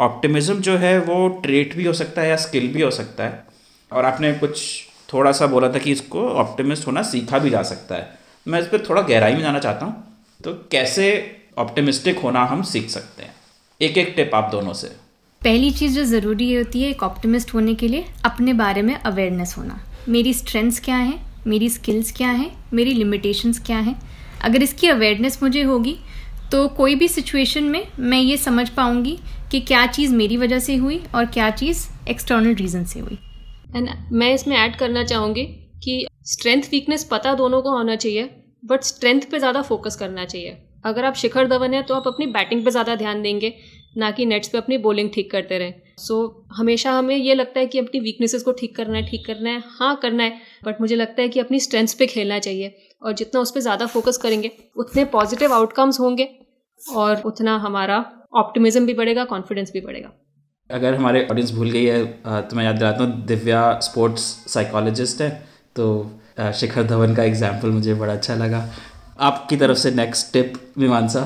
ऑप्टिमिज्म 0.00 0.54
जो 0.54 0.76
है 0.76 0.98
वो 1.00 1.28
ट्रेट 1.28 1.76
भी 1.76 1.84
हो 1.84 1.92
सकता 1.92 2.22
है 2.22 2.28
या 2.28 2.36
स्किल 2.36 2.66
भी 2.68 2.82
हो 2.82 2.90
सकता 2.90 3.24
है। 3.24 3.44
और 3.92 4.04
आपने 4.04 4.32
कुछ 4.32 4.62
थोड़ा 5.12 5.32
सा 5.32 5.46
बोला 5.46 5.68
था 5.68 5.78
कि 5.78 5.92
इसको 5.92 6.28
ऑप्टिमिस्ट 6.28 6.86
होना 6.86 7.02
सीखा 7.02 7.38
भी 7.38 7.50
जा 7.50 7.62
सकता 7.62 7.94
है। 7.94 8.18
मैं 8.48 8.60
इस 8.60 8.66
पर 8.66 8.86
थोड़ा 8.88 9.02
गहराई 9.02 9.32
में 9.32 9.40
जाना 9.40 9.58
चाहता 9.58 9.86
हूँ। 9.86 10.04
तो 10.44 10.52
कैसे 10.72 11.36
ऑप्टिमिस्टिक 11.58 12.18
होना 12.18 12.44
हम 12.44 12.62
सीख 12.62 12.88
सकते 12.90 13.22
हैं? 13.22 13.34
एक 13.80 13.98
एक 13.98 14.12
टिप 14.16 14.34
आप 14.34 14.48
दोनों 14.52 14.72
से। 14.72 14.86
पहली 15.42 15.70
चीज़ 15.70 15.94
जो 15.94 16.04
ज़रूरी 16.04 16.54
होती 16.54 16.82
है 16.82 16.90
एक 16.90 17.02
ऑप्टिमिस्ट 17.02 17.54
होने 17.54 17.74
के 17.74 17.88
लिए, 17.88 18.04
अपने 18.24 18.52
बारे 18.52 18.82
में 18.82 18.94
अवेयरनेस 18.94 19.54
होना। 19.58 19.80
मेरी 20.08 20.34
स्ट्रेंथ्स 20.34 20.80
क्या 20.80 20.96
हैं? 20.96 21.26
मेरी 21.46 21.68
स्किल्स 21.68 22.12
क्या 22.12 22.30
हैं? 22.30 22.50
मेरी 22.72 22.92
लिमिटेशंस 22.92 23.58
क्या 23.66 23.78
हैं? 23.78 24.00
अगर 24.42 24.62
इसकी 24.62 24.88
अवेयरनेस 24.88 25.42
मुझे 25.42 25.62
होगी 25.62 25.96
तो 26.52 26.68
कोई 26.68 26.94
भी 26.94 27.08
सिचुएशन 27.08 27.64
में 27.64 27.86
मैं 27.98 28.18
ये 28.18 28.36
समझ 28.36 28.68
पाऊँगी 28.68 29.18
कि 29.50 29.60
क्या 29.62 29.86
चीज़ 29.88 30.14
मेरी 30.14 30.36
वजह 30.36 30.58
से 30.58 30.76
हुई 30.76 31.02
और 31.14 31.26
क्या 31.28 31.50
चीज़ 31.52 31.86
एक्सटर्नल 32.10 32.54
रीज़न 32.54 32.84
से 32.84 33.00
हुई। 33.00 33.18
एंड 33.76 33.88
मैं 34.12 34.32
इसमें 34.34 34.56
ऐड 34.56 34.76
करना 34.76 35.04
चाहूँगी 35.04 35.44
कि 35.84 36.06
स्ट्रेंथ 36.26 36.62
वीकनेस 36.70 37.04
पता 37.04 37.34
दोनों 37.34 37.62
को 37.62 37.70
होना 37.70 37.96
चाहिए 37.96 38.30
बट 38.64 38.82
स्ट्रेंथ 38.84 39.30
पे 39.30 39.38
ज़्यादा 39.38 39.62
फोकस 39.62 39.96
करना 39.96 40.24
चाहिए। 40.24 40.56
अगर 40.84 41.04
आप 41.04 41.14
शिखर 41.14 41.46
धवन 41.48 41.74
है 41.74 41.82
तो 41.82 41.94
आप 41.94 42.06
अपनी 42.06 42.26
बैटिंग 42.28 42.64
पे 42.64 42.70
ज़्यादा 42.70 42.94
ध्यान 42.96 43.22
देंगे 43.22 43.52
ना 43.96 44.10
कि 44.10 44.24
नेट्स 44.26 44.48
पे 44.48 44.58
अपनी 44.58 44.78
बॉलिंग 44.78 45.10
ठीक 45.14 45.30
करते 45.30 45.58
रहें। 45.58 45.74
सो 45.98 46.14
so, 46.16 46.56
हमेशा 46.56 46.92
हमें 46.92 47.14
ये 47.16 47.34
लगता 47.34 47.60
है 47.60 47.66
कि 47.66 47.78
अपनी 47.78 48.00
वीकनेसेस 48.00 48.42
को 48.42 48.52
ठीक 48.52 48.74
करना 48.76 48.96
है 48.96 49.06
ठीक 49.06 49.24
करना 49.26 49.50
है 49.50 49.62
हाँ 49.70 49.94
करना 49.96 50.22
है 50.22 50.40
बट 50.64 50.80
मुझे 50.80 50.96
लगता 50.96 51.22
है 51.22 51.28
कि 51.28 51.40
अपनी 51.40 51.60
स्ट्रेंथ्स 51.60 51.94
पे 51.94 52.06
खेलना 52.06 52.38
चाहिए 52.38 52.74
और 53.02 53.12
जितना 53.12 53.40
उस 53.40 53.50
पर 53.50 53.60
ज़्यादा 53.60 53.86
फोकस 53.86 54.16
करेंगे 54.16 54.50
उतने 54.76 55.04
पॉजिटिव 55.14 55.52
आउटकम्स 55.54 56.00
होंगे 56.00 56.28
और 56.80 57.22
उतना 57.22 57.56
हमारा 57.58 57.98
ऑप्टिमिज्म 58.36 58.86
भी 58.86 58.94
बढ़ेगा 58.94 59.24
कॉन्फिडेंस 59.26 59.72
भी 59.72 59.80
बढ़ेगा। 59.80 60.12
अगर 60.70 60.94
हमारे 60.94 61.26
ऑडियंस 61.30 61.52
भूल 61.52 61.70
गई 61.70 61.84
है 61.84 62.04
तो 62.42 62.56
मैं 62.56 62.64
याद 62.64 62.76
दिलाता 62.76 63.04
हूँ 63.04 63.24
दिव्या 63.26 63.62
स्पोर्ट्स 63.82 64.22
साइकोलॉजिस्ट 64.48 65.20
है 65.22 65.30
तो 65.76 65.86
शिखर 66.54 66.82
धवन 66.86 67.14
का 67.14 67.22
एग्ज़ाम्पल 67.24 67.70
मुझे 67.70 67.94
बड़ा 67.96 68.12
अच्छा 68.12 68.34
लगा। 68.36 68.64
आपकी 69.20 69.56
तरफ़ 69.56 69.78
से 69.78 69.90
नेक्स्ट 69.92 70.32
टिप 70.32 70.52
मीमांसा? 70.78 71.22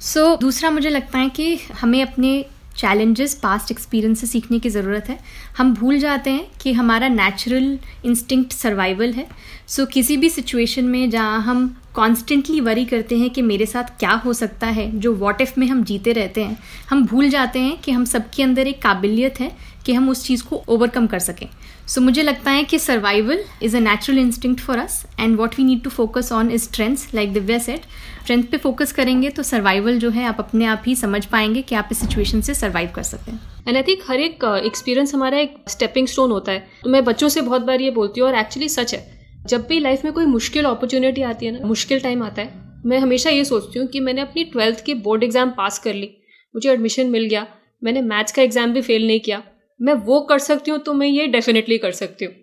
सो 0.00 0.20
so, 0.20 0.40
दूसरा 0.40 0.70
मुझे 0.70 0.90
लगता 0.90 1.18
है 1.18 1.28
कि 1.30 1.54
हमें 1.80 2.02
अपने 2.02 2.44
चैलेंजेस 2.76 3.34
पास्ट 3.34 3.70
एक्सपीरियंस 3.70 4.20
से 4.20 4.26
सीखने 4.26 4.58
की 4.58 4.70
ज़रूरत 4.70 5.08
है। 5.08 5.18
हम 5.58 5.74
भूल 5.74 5.98
जाते 5.98 6.30
हैं 6.30 6.46
कि 6.62 6.72
हमारा 6.72 7.08
नेचुरल 7.08 7.78
इंस्टिंक्ट 8.04 8.52
सर्वाइवल 8.52 9.12
है। 9.12 9.26
सो 9.68 9.82
so, 9.82 9.92
किसी 9.92 10.16
भी 10.16 10.28
सिचुएशन 10.30 10.84
में 10.84 11.10
जहाँ 11.10 11.40
हम 11.42 11.74
कॉन्स्टेंटली 11.94 12.60
वरी 12.60 12.84
करते 12.84 13.18
हैं 13.18 13.28
कि 13.30 13.42
मेरे 13.42 13.66
साथ 13.66 13.98
क्या 13.98 14.12
हो 14.24 14.32
सकता 14.32 14.66
है 14.66 14.90
जो 15.00 15.14
वॉट 15.14 15.40
इफ़ 15.40 15.52
में 15.58 15.66
हम 15.66 15.82
जीते 15.84 16.12
रहते 16.12 16.44
हैं 16.44 16.58
हम 16.90 17.04
भूल 17.06 17.28
जाते 17.28 17.58
हैं 17.58 17.76
कि 17.76 17.92
हम 17.92 18.04
सबके 18.04 18.42
अंदर 18.42 18.66
एक 18.66 18.82
काबिलियत 18.82 19.40
है 19.40 19.50
कि 19.86 19.92
हम 19.92 20.08
उस 20.08 20.24
चीज़ 20.24 20.42
को 20.44 20.62
ओवरकम 20.68 21.06
कर 21.06 21.18
सकें। 21.18 21.46
सो 21.86 22.00
so, 22.00 22.04
मुझे 22.04 22.22
लगता 22.22 22.50
है 22.50 22.64
कि 22.64 22.78
survival 22.78 23.44
is 23.62 23.76
a 23.76 23.80
natural 23.80 24.18
instinct 24.18 24.60
for 24.60 24.78
us 24.78 25.04
and 25.20 25.36
what 25.36 25.54
we 25.58 25.64
need 25.64 25.82
to 25.84 25.90
focus 25.90 26.32
on 26.32 26.50
is 26.50 26.62
strengths 26.62 27.08
like 27.14 27.32
Divya 27.32 27.58
set 27.58 27.82
strength 28.22 28.44
पे 28.44 28.56
फोकस 28.56 28.92
करेंगे 28.92 29.30
तो 29.30 29.42
सर्वाइवल 29.42 29.98
जो 29.98 30.10
है 30.10 30.24
आप 30.24 30.36
अपने 30.38 30.64
आप 30.64 30.82
ही 30.86 30.96
समझ 30.96 31.24
पाएँगे 31.26 31.62
कि 31.62 31.74
आप 31.74 31.88
इस 31.92 31.98
सिचुएशन 31.98 32.40
से 32.40 32.54
सर्वाइव 32.54 32.90
कर 32.94 33.02
सकते 33.02 33.32
हैं। 33.32 33.40
एंड 33.68 33.76
आई 33.76 33.82
थिंक 33.82 34.02
हर 34.06 34.20
एक 34.20 34.44
एक्सपीरियंस 34.64 35.08
uh, 35.08 35.14
हमारा 35.14 35.38
एक 35.38 35.54
स्टेपिंग 35.68 36.06
स्टोन 36.08 36.30
होता 36.30 36.52
है। 36.52 36.66
तो 36.82 36.90
मैं 36.90 37.04
बच्चों 37.04 37.28
से 37.28 37.40
बहुत 37.42 37.62
बार 37.62 37.80
ये 37.80 37.90
बोलती 37.92 38.20
हूँ 38.20 38.28
और 38.28 38.34
एक्चुअली 38.36 38.68
सच 38.70 38.94
है 38.94 39.00
जब 39.46 39.66
भी 39.66 39.78
लाइफ 39.80 40.04
में 40.04 40.12
कोई 40.12 40.26
मुश्किल 40.26 40.64
अपॉर्चुनिटी 40.64 41.22
आती 41.24 41.46
है 41.46 41.52
ना 41.52 41.66
मुश्किल 41.68 42.00
टाइम 42.00 42.22
आता 42.22 42.42
है 42.42 42.80
मैं 42.86 42.98
हमेशा 42.98 43.30
ये 43.30 43.44
सोचती 43.44 43.78
हूँ 43.78 43.86
कि 43.88 44.00
मैंने 44.00 44.20
अपनी 44.20 44.44
ट्वेल्थ 44.44 44.84
की 44.84 44.94
बोर्ड 45.02 45.24
एग्ज़ाम 45.24 45.50
पास 45.50 45.78
कर 45.78 45.94
ली 45.94 46.10
मुझे 46.54 46.70
एडमिशन 46.70 47.10
मिल 47.10 47.24
गया 47.24 47.46
मैंने 47.82 48.00
मैथ्स 48.02 48.32
का 48.32 48.42
एग्ज़ाम 48.42 48.72
भी 48.72 48.82
फेल 48.82 49.06
नहीं 49.06 49.20
किया 49.20 49.42
मैं 49.80 49.94
वो 50.06 50.20
कर 50.20 50.38
सकती 50.40 50.70
हूँ 50.70 50.78
तो 50.80 50.92
मैं 50.94 51.06
ये 51.06 51.26
डेफिनेटली 51.28 51.78
कर 51.78 51.92
सकती 51.92 52.24
हूँ। 52.24 52.34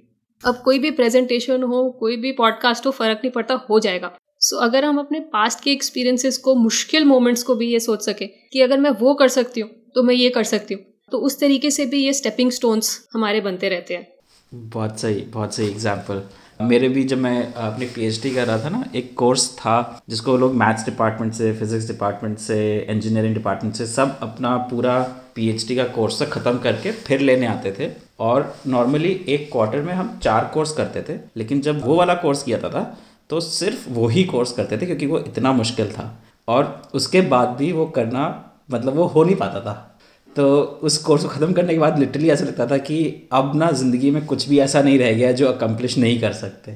अब 0.43 0.61
कोई 0.65 0.79
भी 0.79 0.91
प्रेजेंटेशन 0.91 1.63
हो 1.63 1.89
कोई 1.99 2.15
भी 2.17 2.31
पॉडकास्ट 2.31 2.85
हो 2.85 2.91
फ़र्क 2.91 3.17
नहीं 3.17 3.31
पड़ता 3.31 3.53
हो 3.69 3.79
जाएगा। 3.79 4.11
सो 4.39 4.55
so, 4.55 4.63
अगर 4.63 4.85
हम 4.85 4.99
अपने 4.99 5.19
पास्ट 5.33 5.63
के 5.63 5.71
एक्सपीरियंसेस 5.71 6.37
को 6.37 6.55
मुश्किल 6.55 7.05
मोमेंट्स 7.05 7.43
को 7.43 7.55
भी 7.55 7.71
ये 7.71 7.79
सोच 7.79 8.05
सके 8.05 8.27
कि 8.27 8.61
अगर 8.61 8.79
मैं 8.79 8.89
वो 8.99 9.13
कर 9.13 9.27
सकती 9.29 9.61
हूँ 9.61 9.69
तो 9.95 10.03
मैं 10.03 10.15
ये 10.15 10.29
कर 10.29 10.43
सकती 10.45 10.73
हूँ। 10.73 10.83
तो 11.11 11.17
उस 11.17 11.39
तरीके 11.39 11.71
से 11.71 11.85
भी 11.85 12.03
ये 12.03 12.13
स्टेपिंग 12.13 12.51
स्टोन्स 12.51 12.99
हमारे 13.13 13.41
बनते 13.41 13.69
रहते 13.69 13.93
हैं। 13.93 14.07
बहुत 14.51 14.99
सही 14.99 15.21
बहुत 15.33 15.55
सही 15.55 15.67
एग्ज़ाम्पल 15.67 16.21
मेरे 16.61 16.87
भी 16.89 17.03
जब 17.03 17.17
मैं 17.17 17.53
अपनी 17.53 17.85
पीएचडी 17.85 18.29
कर 18.31 18.47
रहा 18.47 18.63
था 18.63 18.69
ना 18.69 18.83
एक 18.95 19.13
कोर्स 19.17 19.49
था 19.57 20.01
जिसको 20.09 20.35
लोग 20.37 20.55
मैथ्स 20.55 20.85
डिपार्टमेंट 20.85 21.33
से 21.33 21.51
फिजिक्स 21.53 21.87
डिपार्टमेंट 21.87 22.37
से 22.37 22.57
इंजीनियरिंग 22.89 23.33
डिपार्टमेंट 23.33 23.75
से 23.75 23.85
सब 23.87 24.17
अपना 24.21 24.55
पूरा 24.71 24.99
पीएचडी 25.35 25.75
का 25.75 25.83
कोर्स 25.83 26.21
ख़त्म 26.23 26.57
करके 26.57 26.91
फिर 26.91 27.19
लेने 27.19 27.45
आते 27.47 27.71
थे। 27.71 27.89
और 28.19 28.53
नॉर्मली 28.67 29.11
एक 29.27 29.51
क्वार्टर 29.51 29.81
में 29.81 29.93
हम 29.93 30.17
चार 30.23 30.49
कोर्स 30.53 30.71
करते 30.71 31.01
थे 31.03 31.19
लेकिन 31.37 31.61
जब 31.61 31.85
वो 31.85 31.95
वाला 31.95 32.13
कोर्स 32.13 32.43
किया 32.43 32.57
था, 32.57 32.69
था 32.69 32.97
तो 33.29 33.39
सिर्फ़ 33.39 33.89
वो 33.89 34.07
ही 34.07 34.23
कोर्स 34.23 34.51
करते 34.51 34.77
थे 34.77 34.85
क्योंकि 34.85 35.05
वो 35.05 35.19
इतना 35.19 35.51
मुश्किल 35.53 35.91
था। 35.91 36.23
और 36.47 36.81
उसके 36.93 37.21
बाद 37.21 37.55
भी 37.57 37.71
वो 37.71 37.85
करना 37.85 38.27
मतलब 38.71 38.95
वो 38.95 39.05
हो 39.05 39.23
नहीं 39.23 39.35
पाता 39.35 39.59
था। 39.61 39.88
तो 40.35 40.49
उस 40.83 40.97
कोर्स 40.97 41.23
को 41.23 41.29
ख़त्म 41.29 41.53
करने 41.53 41.73
के 41.73 41.79
बाद 41.79 41.99
लिटरली 41.99 42.29
ऐसा 42.29 42.45
लगता 42.45 42.65
था 42.67 42.77
कि 42.79 42.99
अब 43.33 43.51
ना 43.55 43.71
ज़िंदगी 43.73 44.11
में 44.11 44.25
कुछ 44.25 44.47
भी 44.49 44.59
ऐसा 44.59 44.81
नहीं 44.81 44.99
रह 44.99 45.13
गया 45.13 45.31
जो 45.33 45.47
अकम्पलिश 45.47 45.97
नहीं 45.97 46.19
कर 46.21 46.33
सकते। 46.33 46.71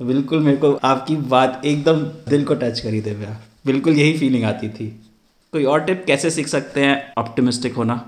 तो 0.00 0.04
बिल्कुल 0.04 0.40
मेरे 0.40 0.56
को 0.56 0.72
आपकी 0.84 1.16
बात 1.28 1.62
एकदम 1.64 2.02
दिल 2.28 2.44
को 2.44 2.54
टच 2.56 2.80
करी 2.80 3.00
दे 3.00 3.14
भैया। 3.14 3.40
बिल्कुल 3.66 3.94
यही 3.94 4.18
फीलिंग 4.18 4.44
आती 4.44 4.68
थी। 4.70 4.86
कोई 5.52 5.64
और 5.64 5.80
टिप 5.80 6.04
कैसे 6.06 6.30
सीख 6.30 6.46
सकते 6.48 6.80
हैं 6.80 7.12
ऑप्टिमिस्टिक 7.18 7.74
होना? 7.74 8.04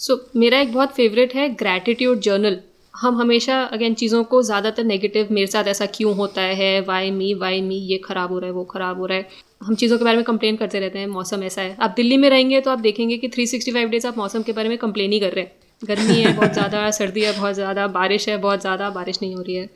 सो 0.00 0.14
so, 0.14 0.20
मेरा 0.36 0.60
एक 0.60 0.72
बहुत 0.72 0.92
फेवरेट 0.92 1.34
है 1.34 1.48
ग्रैटिट्यूड 1.54 2.20
जर्नल 2.20 2.58
हम 2.94 3.16
हमेशा 3.16 3.60
अगेन 3.64 3.94
चीज़ों 3.94 4.22
को 4.24 4.42
ज़्यादातर 4.42 4.84
नेगेटिव 4.84 5.28
मेरे 5.30 5.46
साथ 5.46 5.64
ऐसा 5.66 5.86
क्यों 5.94 6.14
होता 6.16 6.42
है 6.60 6.80
वाई 6.80 7.10
मी 7.10 7.32
वाई 7.34 7.60
मी 7.62 7.76
ये 7.88 7.98
ख़राब 7.98 8.32
हो 8.32 8.38
रहा 8.38 8.48
है 8.48 8.54
वो 8.54 8.64
ख़राब 8.64 8.98
हो 8.98 9.06
रहा 9.06 9.18
है। 9.18 9.28
हम 9.60 9.74
चीज़ों 9.74 9.98
के 9.98 10.04
बारे 10.04 10.16
में 10.16 10.24
कंप्लेन 10.24 10.56
करते 10.56 10.80
रहते 10.80 10.98
हैं 10.98 11.06
मौसम 11.08 11.42
ऐसा 11.42 11.62
है। 11.62 11.76
आप 11.80 11.94
दिल्ली 11.96 12.16
में 12.16 12.28
रहेंगे 12.30 12.60
तो 12.60 12.70
आप 12.70 12.78
देखेंगे 12.80 13.16
कि 13.16 13.28
365 13.28 13.88
डेज़ 13.90 14.06
आप 14.06 14.18
मौसम 14.18 14.42
के 14.42 14.52
बारे 14.52 14.68
में 14.68 14.76
कंप्लेन 14.78 15.12
ही 15.12 15.20
कर 15.20 15.32
रहे 15.32 15.44
हैं। 15.44 15.52
गर्मी 15.82 16.14
है 16.14 16.32
बहुत 16.32 16.52
ज़्यादा 16.52 16.90
सर्दी 16.90 17.20
है 17.20 17.32
बहुत 17.32 17.54
ज़्यादा 17.54 17.86
बारिश 17.88 18.28
है 18.28 18.36
बहुत 18.36 18.60
ज़्यादा 18.60 18.90
बारिश 18.90 19.18
नहीं 19.22 19.34
हो 19.34 19.42
रही 19.42 19.54
है। 19.54 19.68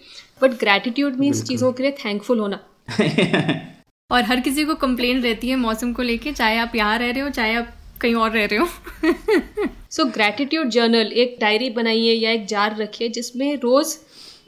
बट 0.42 0.58
ग्रैटिट्यूड 0.58 1.16
मीन्स 1.16 1.42
चीज़ों 1.44 1.72
के 1.72 1.82
लिए 1.82 1.92
थैंकफुल 2.04 2.38
होना। 2.38 2.58
और 4.10 4.22
हर 4.22 4.40
किसी 4.40 4.64
को 4.64 4.74
कंप्लेन 4.76 5.22
रहती 5.22 5.48
है 5.48 5.56
मौसम 5.56 5.92
को 5.92 6.02
लेके 6.02 6.32
चाहे 6.32 6.58
आप 6.58 6.74
यहाँ 6.76 6.98
रह 6.98 7.10
रहे 7.10 7.22
हो 7.22 7.30
चाहे 7.30 7.54
आप 7.54 7.72
कहीं 8.00 8.14
और 8.14 8.30
रह 8.30 8.44
रहे 8.44 8.58
हो। 8.58 9.68
सो 9.90 10.04
ग्रैटिट्यूड 10.10 10.68
जर्नल 10.68 11.12
एक 11.14 11.36
डायरी 11.40 11.70
बनाइए 11.70 12.12
या 12.12 12.30
एक 12.30 12.46
जार 12.46 12.76
रखिए 12.76 13.08
जिसमें 13.10 13.54
रोज़ 13.56 13.96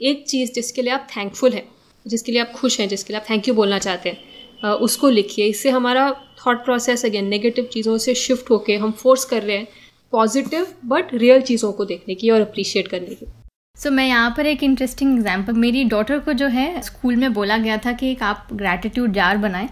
एक 0.01 0.25
चीज़ 0.27 0.53
जिसके 0.53 0.81
लिए 0.81 0.93
आप 0.93 1.07
थैंकफुल 1.17 1.51
हैं 1.51 1.67
जिसके 2.05 2.31
लिए 2.31 2.41
आप 2.41 2.51
खुश 2.51 2.79
हैं 2.79 2.87
जिसके 2.87 3.13
लिए 3.13 3.19
आप 3.19 3.29
थैंक 3.29 3.47
यू 3.47 3.53
बोलना 3.53 3.79
चाहते 3.79 4.09
हैं। 4.09 4.34
उसको 4.65 5.09
लिखिए। 5.09 5.45
इससे 5.45 5.69
हमारा 5.69 6.11
थॉट 6.45 6.63
प्रोसेस 6.65 7.05
अगेन 7.05 7.27
नेगेटिव 7.27 7.69
चीज़ों 7.73 7.97
से 7.97 8.15
शिफ्ट 8.15 8.49
होके 8.51 8.75
हम 8.75 8.91
फोर्स 8.91 9.25
कर 9.25 9.43
रहे 9.43 9.57
हैं 9.57 9.67
पॉजिटिव 10.13 10.67
बट 10.85 11.13
रियल 11.13 11.41
चीज़ों 11.41 11.71
को 11.71 11.85
देखने 11.85 12.15
की 12.15 12.29
और 12.29 12.41
अप्रिशिएट 12.41 12.87
करने 12.87 13.15
की। 13.15 13.25
सो 13.25 13.89
so, 13.89 13.95
मैं 13.95 14.07
यहाँ 14.07 14.33
पर 14.37 14.45
एक 14.45 14.63
इंटरेस्टिंग 14.63 15.17
एग्ज़ाम्पल 15.17 15.53
मेरी 15.53 15.83
डॉटर 15.83 16.19
को 16.19 16.33
जो 16.33 16.47
है 16.47 16.81
स्कूल 16.81 17.15
में 17.15 17.33
बोला 17.33 17.57
गया 17.57 17.77
था 17.77 17.91
कि 17.91 18.11
एक 18.11 18.23
आप 18.23 18.47
ग्रैटिट्यूड 18.53 19.13
जार 19.13 19.37
बनाएँ। 19.37 19.69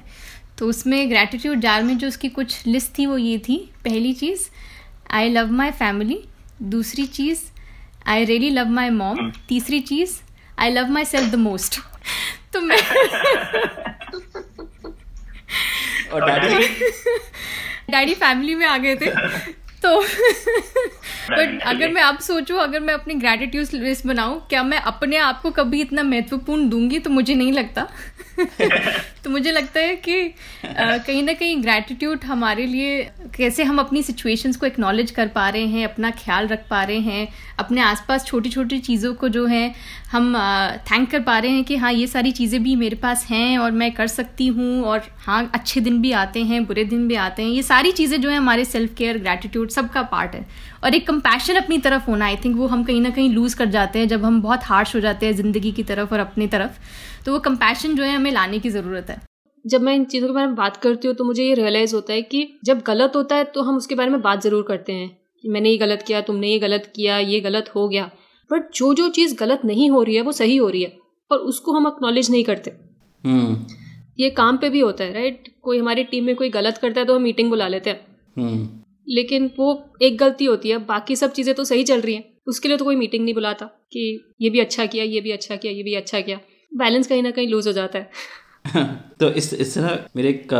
तो 0.59 0.67
उसमें 0.67 1.09
ग्रैटिट्यूड 1.09 1.59
जार 1.59 1.83
में 1.83 1.97
जो 1.97 2.07
उसकी 2.07 2.29
कुछ 2.29 2.65
लिस्ट 2.67 2.97
थी 2.97 3.05
वो 3.05 3.17
ये 3.17 3.37
थी। 3.39 3.57
पहली 3.85 4.13
चीज़ 4.13 4.47
आई 5.11 5.29
लव 5.29 5.51
माई 5.51 5.71
फैमिली 5.71 6.19
दूसरी 6.63 7.05
चीज़ 7.07 7.39
I 8.07 8.25
really 8.25 8.49
love 8.49 8.69
my 8.69 8.89
mom 8.89 9.31
तीसरी 9.49 9.79
चीज़ 9.81 10.19
I 10.59 10.69
love 10.69 10.89
myself 11.05 11.31
the 11.31 11.35
most 11.35 11.79
तो 12.53 12.61
मैं 12.61 12.77
और 16.13 16.25
डैडी 16.29 16.67
डैडी 17.89 18.13
फैमिली 18.13 18.55
में 18.55 18.65
आ 18.65 18.77
गए 18.77 18.95
थे। 18.95 19.09
तो 19.83 20.01
बट 21.31 21.61
अगर 21.65 21.91
मैं 21.93 22.01
अब 22.01 22.17
सोचूं 22.19 22.57
अगर 22.59 22.79
मैं 22.79 22.93
अपनी 22.93 23.13
ग्रेटिट्यूड 23.15 23.67
लिस्ट 23.73 24.07
बनाऊँ 24.07 24.39
क्या 24.49 24.63
मैं 24.63 24.77
अपने 24.91 25.17
आप 25.17 25.41
को 25.41 25.51
कभी 25.51 25.81
इतना 25.81 26.03
महत्वपूर्ण 26.03 26.69
दूँगी? 26.69 26.99
तो 26.99 27.09
मुझे 27.09 27.35
नहीं 27.35 27.51
लगता। 27.53 27.87
तो 29.23 29.29
मुझे 29.29 29.51
लगता 29.51 29.79
है 29.79 29.95
कि 29.95 30.33
कहीं 30.65 31.21
ना 31.23 31.33
कहीं 31.33 31.61
ग्रैटिट्यूड 31.63 32.23
हमारे 32.23 32.65
लिए 32.65 33.03
कैसे 33.35 33.63
हम 33.63 33.79
अपनी 33.79 34.01
सिचुएशंस 34.03 34.57
को 34.57 34.65
एक्नॉलेज 34.65 35.11
कर 35.11 35.27
पा 35.27 35.47
रहे 35.49 35.65
हैं 35.67 35.83
अपना 35.87 36.11
ख्याल 36.13 36.47
रख 36.47 36.67
पा 36.69 36.83
रहे 36.83 36.99
हैं 36.99 37.27
अपने 37.59 37.81
आसपास 37.81 38.25
छोटी 38.25 38.49
छोटी 38.49 38.79
चीज़ों 38.79 39.13
को 39.13 39.29
जो 39.29 39.45
है 39.45 39.73
हम 40.11 40.33
थैंक 40.91 41.09
कर 41.11 41.19
पा 41.19 41.37
रहे 41.39 41.51
हैं 41.51 41.63
कि 41.63 41.75
हाँ 41.75 41.91
ये 41.93 42.07
सारी 42.07 42.31
चीज़ें 42.31 42.61
भी 42.63 42.75
मेरे 42.75 42.95
पास 42.95 43.25
हैं 43.29 43.57
और 43.57 43.71
मैं 43.71 43.91
कर 43.91 44.07
सकती 44.07 44.47
हूँ 44.47 44.83
और 44.83 45.03
हाँ 45.25 45.49
अच्छे 45.53 45.81
दिन 45.81 46.01
भी 46.01 46.11
आते 46.11 46.43
हैं 46.43 46.63
बुरे 46.65 46.83
दिन 46.85 47.07
भी 47.07 47.15
आते 47.17 47.43
हैं। 47.43 47.49
ये 47.49 47.63
सारी 47.63 47.91
चीज़ें 47.91 48.19
जो 48.21 48.29
है 48.29 48.37
हमारे 48.37 48.65
सेल्फ 48.65 48.93
केयर 48.97 49.17
ग्रैटिट्यूड 49.17 49.69
सबका 49.69 50.01
पार्ट 50.11 50.35
है। 50.35 50.45
और 50.83 50.95
एक 50.95 51.07
कंपैशन 51.13 51.55
अपनी 51.55 51.77
तरफ़ 51.79 52.05
होना 52.07 52.25
आई 52.25 52.35
थिंक 52.43 52.55
वो 52.57 52.67
हम 52.67 52.83
कहीं 52.83 53.01
ना 53.01 53.09
कहीं 53.09 53.29
लूज़ 53.29 53.55
कर 53.57 53.65
जाते 53.71 53.99
हैं 53.99 54.07
जब 54.07 54.23
हम 54.25 54.41
बहुत 54.41 54.63
हार्श 54.65 54.95
हो 54.95 54.99
जाते 54.99 55.25
हैं 55.25 55.33
ज़िंदगी 55.33 55.71
की 55.71 55.83
तरफ़ 55.85 56.13
और 56.13 56.19
अपनी 56.19 56.47
तरफ़। 56.47 56.79
तो 57.25 57.31
वो 57.33 57.39
कंपैशन 57.41 57.95
जो 57.95 58.03
है 58.03 58.15
हमें 58.15 58.31
लाने 58.31 58.59
की 58.59 58.69
ज़रूरत 58.69 59.09
है। 59.09 59.21
जब 59.65 59.81
मैं 59.81 59.93
इन 59.95 60.05
चीज़ों 60.05 60.27
के 60.27 60.33
बारे 60.33 60.47
में 60.47 60.55
बात 60.55 60.77
करती 60.77 61.07
हूँ 61.07 61.15
तो 61.15 61.23
मुझे 61.23 61.43
ये 61.43 61.53
रियलाइज़ 61.53 61.95
होता 61.95 62.13
है 62.13 62.21
कि 62.23 62.47
जब 62.65 62.81
गलत 62.87 63.15
होता 63.15 63.35
है 63.35 63.43
तो 63.53 63.61
हम 63.61 63.77
उसके 63.77 63.95
बारे 63.95 64.11
में 64.11 64.21
बात 64.21 64.41
ज़रूर 64.43 64.65
करते 64.67 64.93
हैं 64.93 65.09
कि 65.43 65.49
मैंने 65.49 65.69
ये 65.69 65.77
गलत 65.77 66.03
किया 66.07 66.21
तुमने 66.21 66.47
ये 66.47 66.59
गलत 66.59 66.91
किया 66.95 67.17
ये 67.19 67.39
गलत 67.39 67.71
हो 67.75 67.87
गया। 67.87 68.09
बट 68.49 68.69
जो 68.75 68.93
जो 68.93 69.09
चीज़ 69.11 69.35
गलत 69.35 69.61
नहीं 69.65 69.89
हो 69.89 70.03
रही 70.03 70.15
है 70.15 70.21
वो 70.21 70.31
सही 70.33 70.57
हो 70.57 70.69
रही 70.69 70.83
है 70.83 70.93
और 71.31 71.37
उसको 71.51 71.73
हम 71.73 71.85
अक्नॉलेज 71.85 72.31
नहीं 72.31 72.43
करते। 72.43 72.71
hmm. 73.23 73.55
ये 74.19 74.29
काम 74.31 74.57
पे 74.57 74.69
भी 74.69 74.79
होता 74.79 75.03
है 75.03 75.13
राइट 75.13 75.47
कोई 75.61 75.79
हमारी 75.79 76.03
टीम 76.03 76.25
में 76.25 76.35
कोई 76.35 76.49
गलत 76.49 76.77
करता 76.77 77.01
है 77.01 77.07
तो 77.07 77.15
हम 77.15 77.21
मीटिंग 77.21 77.49
बुला 77.49 77.67
लेते 77.67 77.89
हैं। 77.89 77.99
hmm. 78.37 78.82
लेकिन 79.07 79.49
वो 79.59 79.83
एक 80.01 80.17
गलती 80.17 80.45
होती 80.45 80.69
है। 80.69 80.77
बाकी 80.77 81.15
सब 81.15 81.31
चीज़ें 81.31 81.53
तो 81.55 81.63
सही 81.63 81.83
चल 81.83 82.01
रही 82.01 82.15
हैं। 82.15 82.23
उसके 82.47 82.67
लिए 82.67 82.77
तो 82.77 82.85
कोई 82.85 82.95
मीटिंग 82.95 83.23
नहीं 83.23 83.33
बुलाता 83.33 83.65
कि 83.65 84.33
ये 84.41 84.49
भी 84.49 84.59
अच्छा 84.59 84.85
किया, 84.85 85.03
ये 85.03 85.21
भी 85.21 85.31
अच्छा 85.31 85.55
किया, 85.55 85.73
ये 85.73 85.83
भी 85.83 85.93
अच्छा 85.95 86.19
किया। 86.21 86.39
बैलेंस 86.71 87.07
कहीं 87.07 87.23
ना 87.23 87.31
कहीं 87.31 87.47
लूज 87.47 87.67
हो 87.67 87.73
जाता 87.73 87.99
है। 87.99 88.09
तो 89.19 89.29
इस 89.29 89.53
इस 89.53 89.75
तरह 89.75 90.05
मेरे 90.15 90.29
एक 90.29 90.53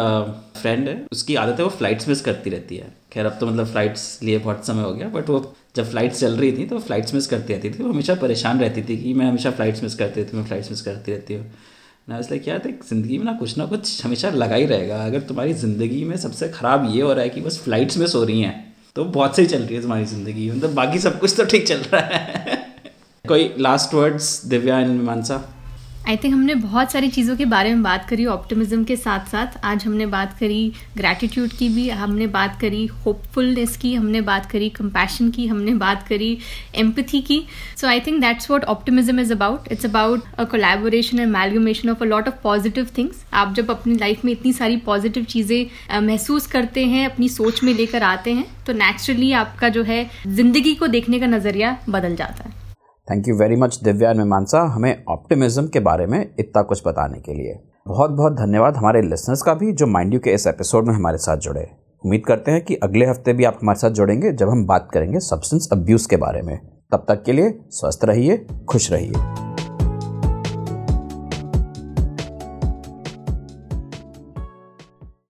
फ्रेंड 0.62 0.88
है, 0.89 1.06
उसकी 1.12 1.36
आदत 1.36 1.60
है, 1.60 1.63
वो 1.63 1.69
फ्लाइट्स 1.69 2.08
मिस 2.08 2.21
करती 2.21 2.49
रहती 2.49 2.77
है। 2.77 2.93
खैर, 3.13 3.25
अब 3.25 3.38
तो 3.39 3.47
मतलब 3.47 3.65
फ़्लाइट्स 3.65 4.23
लिए 4.23 4.38
बहुत 4.38 4.65
समय 4.65 4.84
हो 4.84 4.93
गया 4.93 5.08
बट 5.08 5.29
वो 5.29 5.56
जब 5.75 5.89
फ्लाइट्स 5.89 6.19
चल 6.19 6.34
रही 6.34 6.51
थी 6.51 6.65
तो 6.65 6.79
फ्लाइट्स 6.79 7.13
मिस 7.13 7.27
करती 7.27 7.53
रहती 7.53 7.69
थी। 7.69 7.84
वो 7.84 7.89
हमेशा 7.89 8.15
परेशान 8.15 8.60
रहती 8.60 8.82
थी 8.82 8.97
कि 8.97 9.13
मैं 9.13 9.25
हमेशा 9.25 9.51
फ़्लाइट्स 9.51 9.84
मिस 9.84 9.95
करती 9.95 10.23
थी 10.23 10.38
मैं 10.38 10.43
फ़्लाइट्स 10.43 10.71
मिस 10.71 10.82
करती 10.82 11.12
रहती 11.12 11.34
हूँ। 11.34 11.51
ना 12.07 12.17
इसलिए 12.19 12.39
क्या 12.39 12.57
था 12.59 12.69
ज़िंदगी 12.87 13.17
में 13.17 13.25
ना 13.25 13.33
कुछ 13.33 13.57
ना 13.57 13.65
कुछ 13.65 14.03
हमेशा 14.05 14.29
लगा 14.29 14.55
ही 14.55 14.65
रहेगा। 14.65 15.03
अगर 15.05 15.19
तुम्हारी 15.21 15.53
ज़िंदगी 15.53 16.03
में 16.05 16.15
सबसे 16.17 16.49
ख़राब 16.49 16.89
ये 16.95 17.01
हो 17.01 17.13
रहा 17.13 17.23
है 17.23 17.29
कि 17.29 17.41
बस 17.41 17.59
फ्लाइट्स 17.63 17.97
में 17.97 18.05
सो 18.07 18.23
रही 18.23 18.41
हैं 18.41 18.73
तो 18.95 19.03
बहुत 19.05 19.35
सही 19.35 19.45
चल 19.45 19.61
रही 19.61 19.75
है 19.75 19.81
तुम्हारी 19.81 20.05
ज़िंदगी। 20.05 20.49
मतलब 20.51 20.73
बाकी 20.73 20.99
सब 20.99 21.19
कुछ 21.19 21.35
तो 21.37 21.45
ठीक 21.45 21.67
चल 21.67 21.79
रहा 21.93 22.01
है। 22.01 22.57
कोई 23.27 23.51
लास्ट 23.59 23.93
वर्ड्स 23.93 24.45
दिव्या 24.45 24.79
एंड 24.79 24.89
मीमांसा? 24.89 25.37
आई 26.03 26.17
थिंक 26.17 26.33
हमने 26.33 26.53
बहुत 26.55 26.91
सारी 26.91 27.07
चीज़ों 27.09 27.35
के 27.37 27.45
बारे 27.45 27.69
में 27.69 27.83
बात 27.83 28.07
करी 28.07 28.25
ऑप्टिमिज्म 28.25 28.83
के 28.83 28.95
साथ 28.95 29.27
साथ। 29.27 29.57
आज 29.65 29.83
हमने 29.85 30.05
बात 30.05 30.35
करी 30.37 30.71
ग्रैटिट्यूड 30.97 31.49
की 31.49 31.67
भी, 31.69 31.87
हमने 31.89 32.25
बात 32.27 32.59
करी 32.61 32.85
होपफुलनेस 33.05 33.75
की, 33.77 33.93
हमने 33.93 34.21
बात 34.21 34.49
करी 34.51 34.67
कंपैशन 34.69 35.29
की, 35.31 35.45
हमने 35.47 35.73
बात 35.75 36.05
करी 36.07 36.37
एम्पथी 36.75 37.21
की। 37.21 37.39
So 37.77 37.87
I 37.87 37.99
think 37.99 38.19
that's 38.21 38.49
what 38.51 38.63
optimism 38.65 39.19
is 39.19 39.31
about 39.33 39.71
it's 39.71 39.85
about 39.85 40.23
a 40.37 40.43
collaboration 40.45 41.19
and 41.19 41.31
amalgamation 41.31 41.89
of 41.89 42.03
a 42.03 42.07
lot 42.07 42.27
of 42.27 42.41
positive 42.43 42.89
things 42.97 43.23
आप 43.33 43.53
जब 43.55 43.71
अपनी 43.71 43.95
लाइफ 43.95 44.25
में 44.25 44.31
इतनी 44.31 44.53
सारी 44.53 44.77
पॉजिटिव 44.85 45.23
चीज़ें 45.25 46.01
महसूस 46.01 46.47
करते 46.47 46.85
हैं, 46.85 47.05
अपनी 47.05 47.29
सोच 47.29 47.63
में 47.63 47.73
लेकर 47.73 48.03
आते 48.03 48.33
हैं 48.33 48.45
तो 48.65 48.73
नेचुरली 48.73 49.31
आपका 49.35 49.69
जो 49.69 49.83
है 49.83 50.09
ज़िंदगी 50.27 50.75
को 50.75 50.87
देखने 50.87 51.19
का 51.19 51.27
नज़रिया 51.27 51.77
बदल 51.89 52.15
जाता 52.15 52.43
है। 52.43 52.61
Thank 53.11 53.27
you 53.27 53.35
very 53.35 53.55
much 53.55 53.79
Divya 53.83 54.13
Mimansa, 54.13 54.61
हमें 54.61 55.03
ऑप्टिमिज्म 55.09 55.67
के 55.67 55.79
बारे 55.79 56.05
में 56.05 56.35
इतना 56.39 56.61
कुछ 56.61 56.87
बताने 56.87 57.19
के 57.19 57.33
लिए। 57.33 57.63
बहुत 57.87 58.11
बहुत 58.11 58.33
धन्यवाद 58.33 58.77
हमारे 58.77 59.01
लिसनर्स 59.01 59.41
का 59.41 59.53
भी, 59.53 59.71
जो 59.71 59.87
माइंड 59.87 60.13
यू 60.13 60.19
के 60.19 60.29
इस 60.29 60.47
एपिसोड 60.47 60.87
में 60.87 60.93
हमारे 60.93 61.17
साथ 61.17 61.37
जुड़े। 61.37 61.71
उम्मीद 62.05 62.23
करते 62.25 62.51
हैं 62.51 62.65
कि 62.65 62.75
अगले 62.75 63.05
हफ़्ते 63.05 63.33
भी 63.33 63.43
आप 63.43 63.59
हमारे 63.61 63.79
साथ 63.79 63.89
जुड़ेंगे, 63.89 64.31
जब 64.31 64.49
हम 64.49 64.65
बात 64.65 64.89
करेंगे 64.93 65.19
सब्सटेंस 65.19 65.69
अब्यूज़ 65.71 66.07
के 66.07 66.17
बारे 66.17 66.41
में। 66.41 66.59
तब 66.91 67.05
तक 67.07 67.23
के 67.23 67.31
लिए 67.31 67.59
स्वस्थ 67.69 68.05
रहिए, 68.05 68.47
खुश 68.69 68.91
रहिए। 68.91 69.52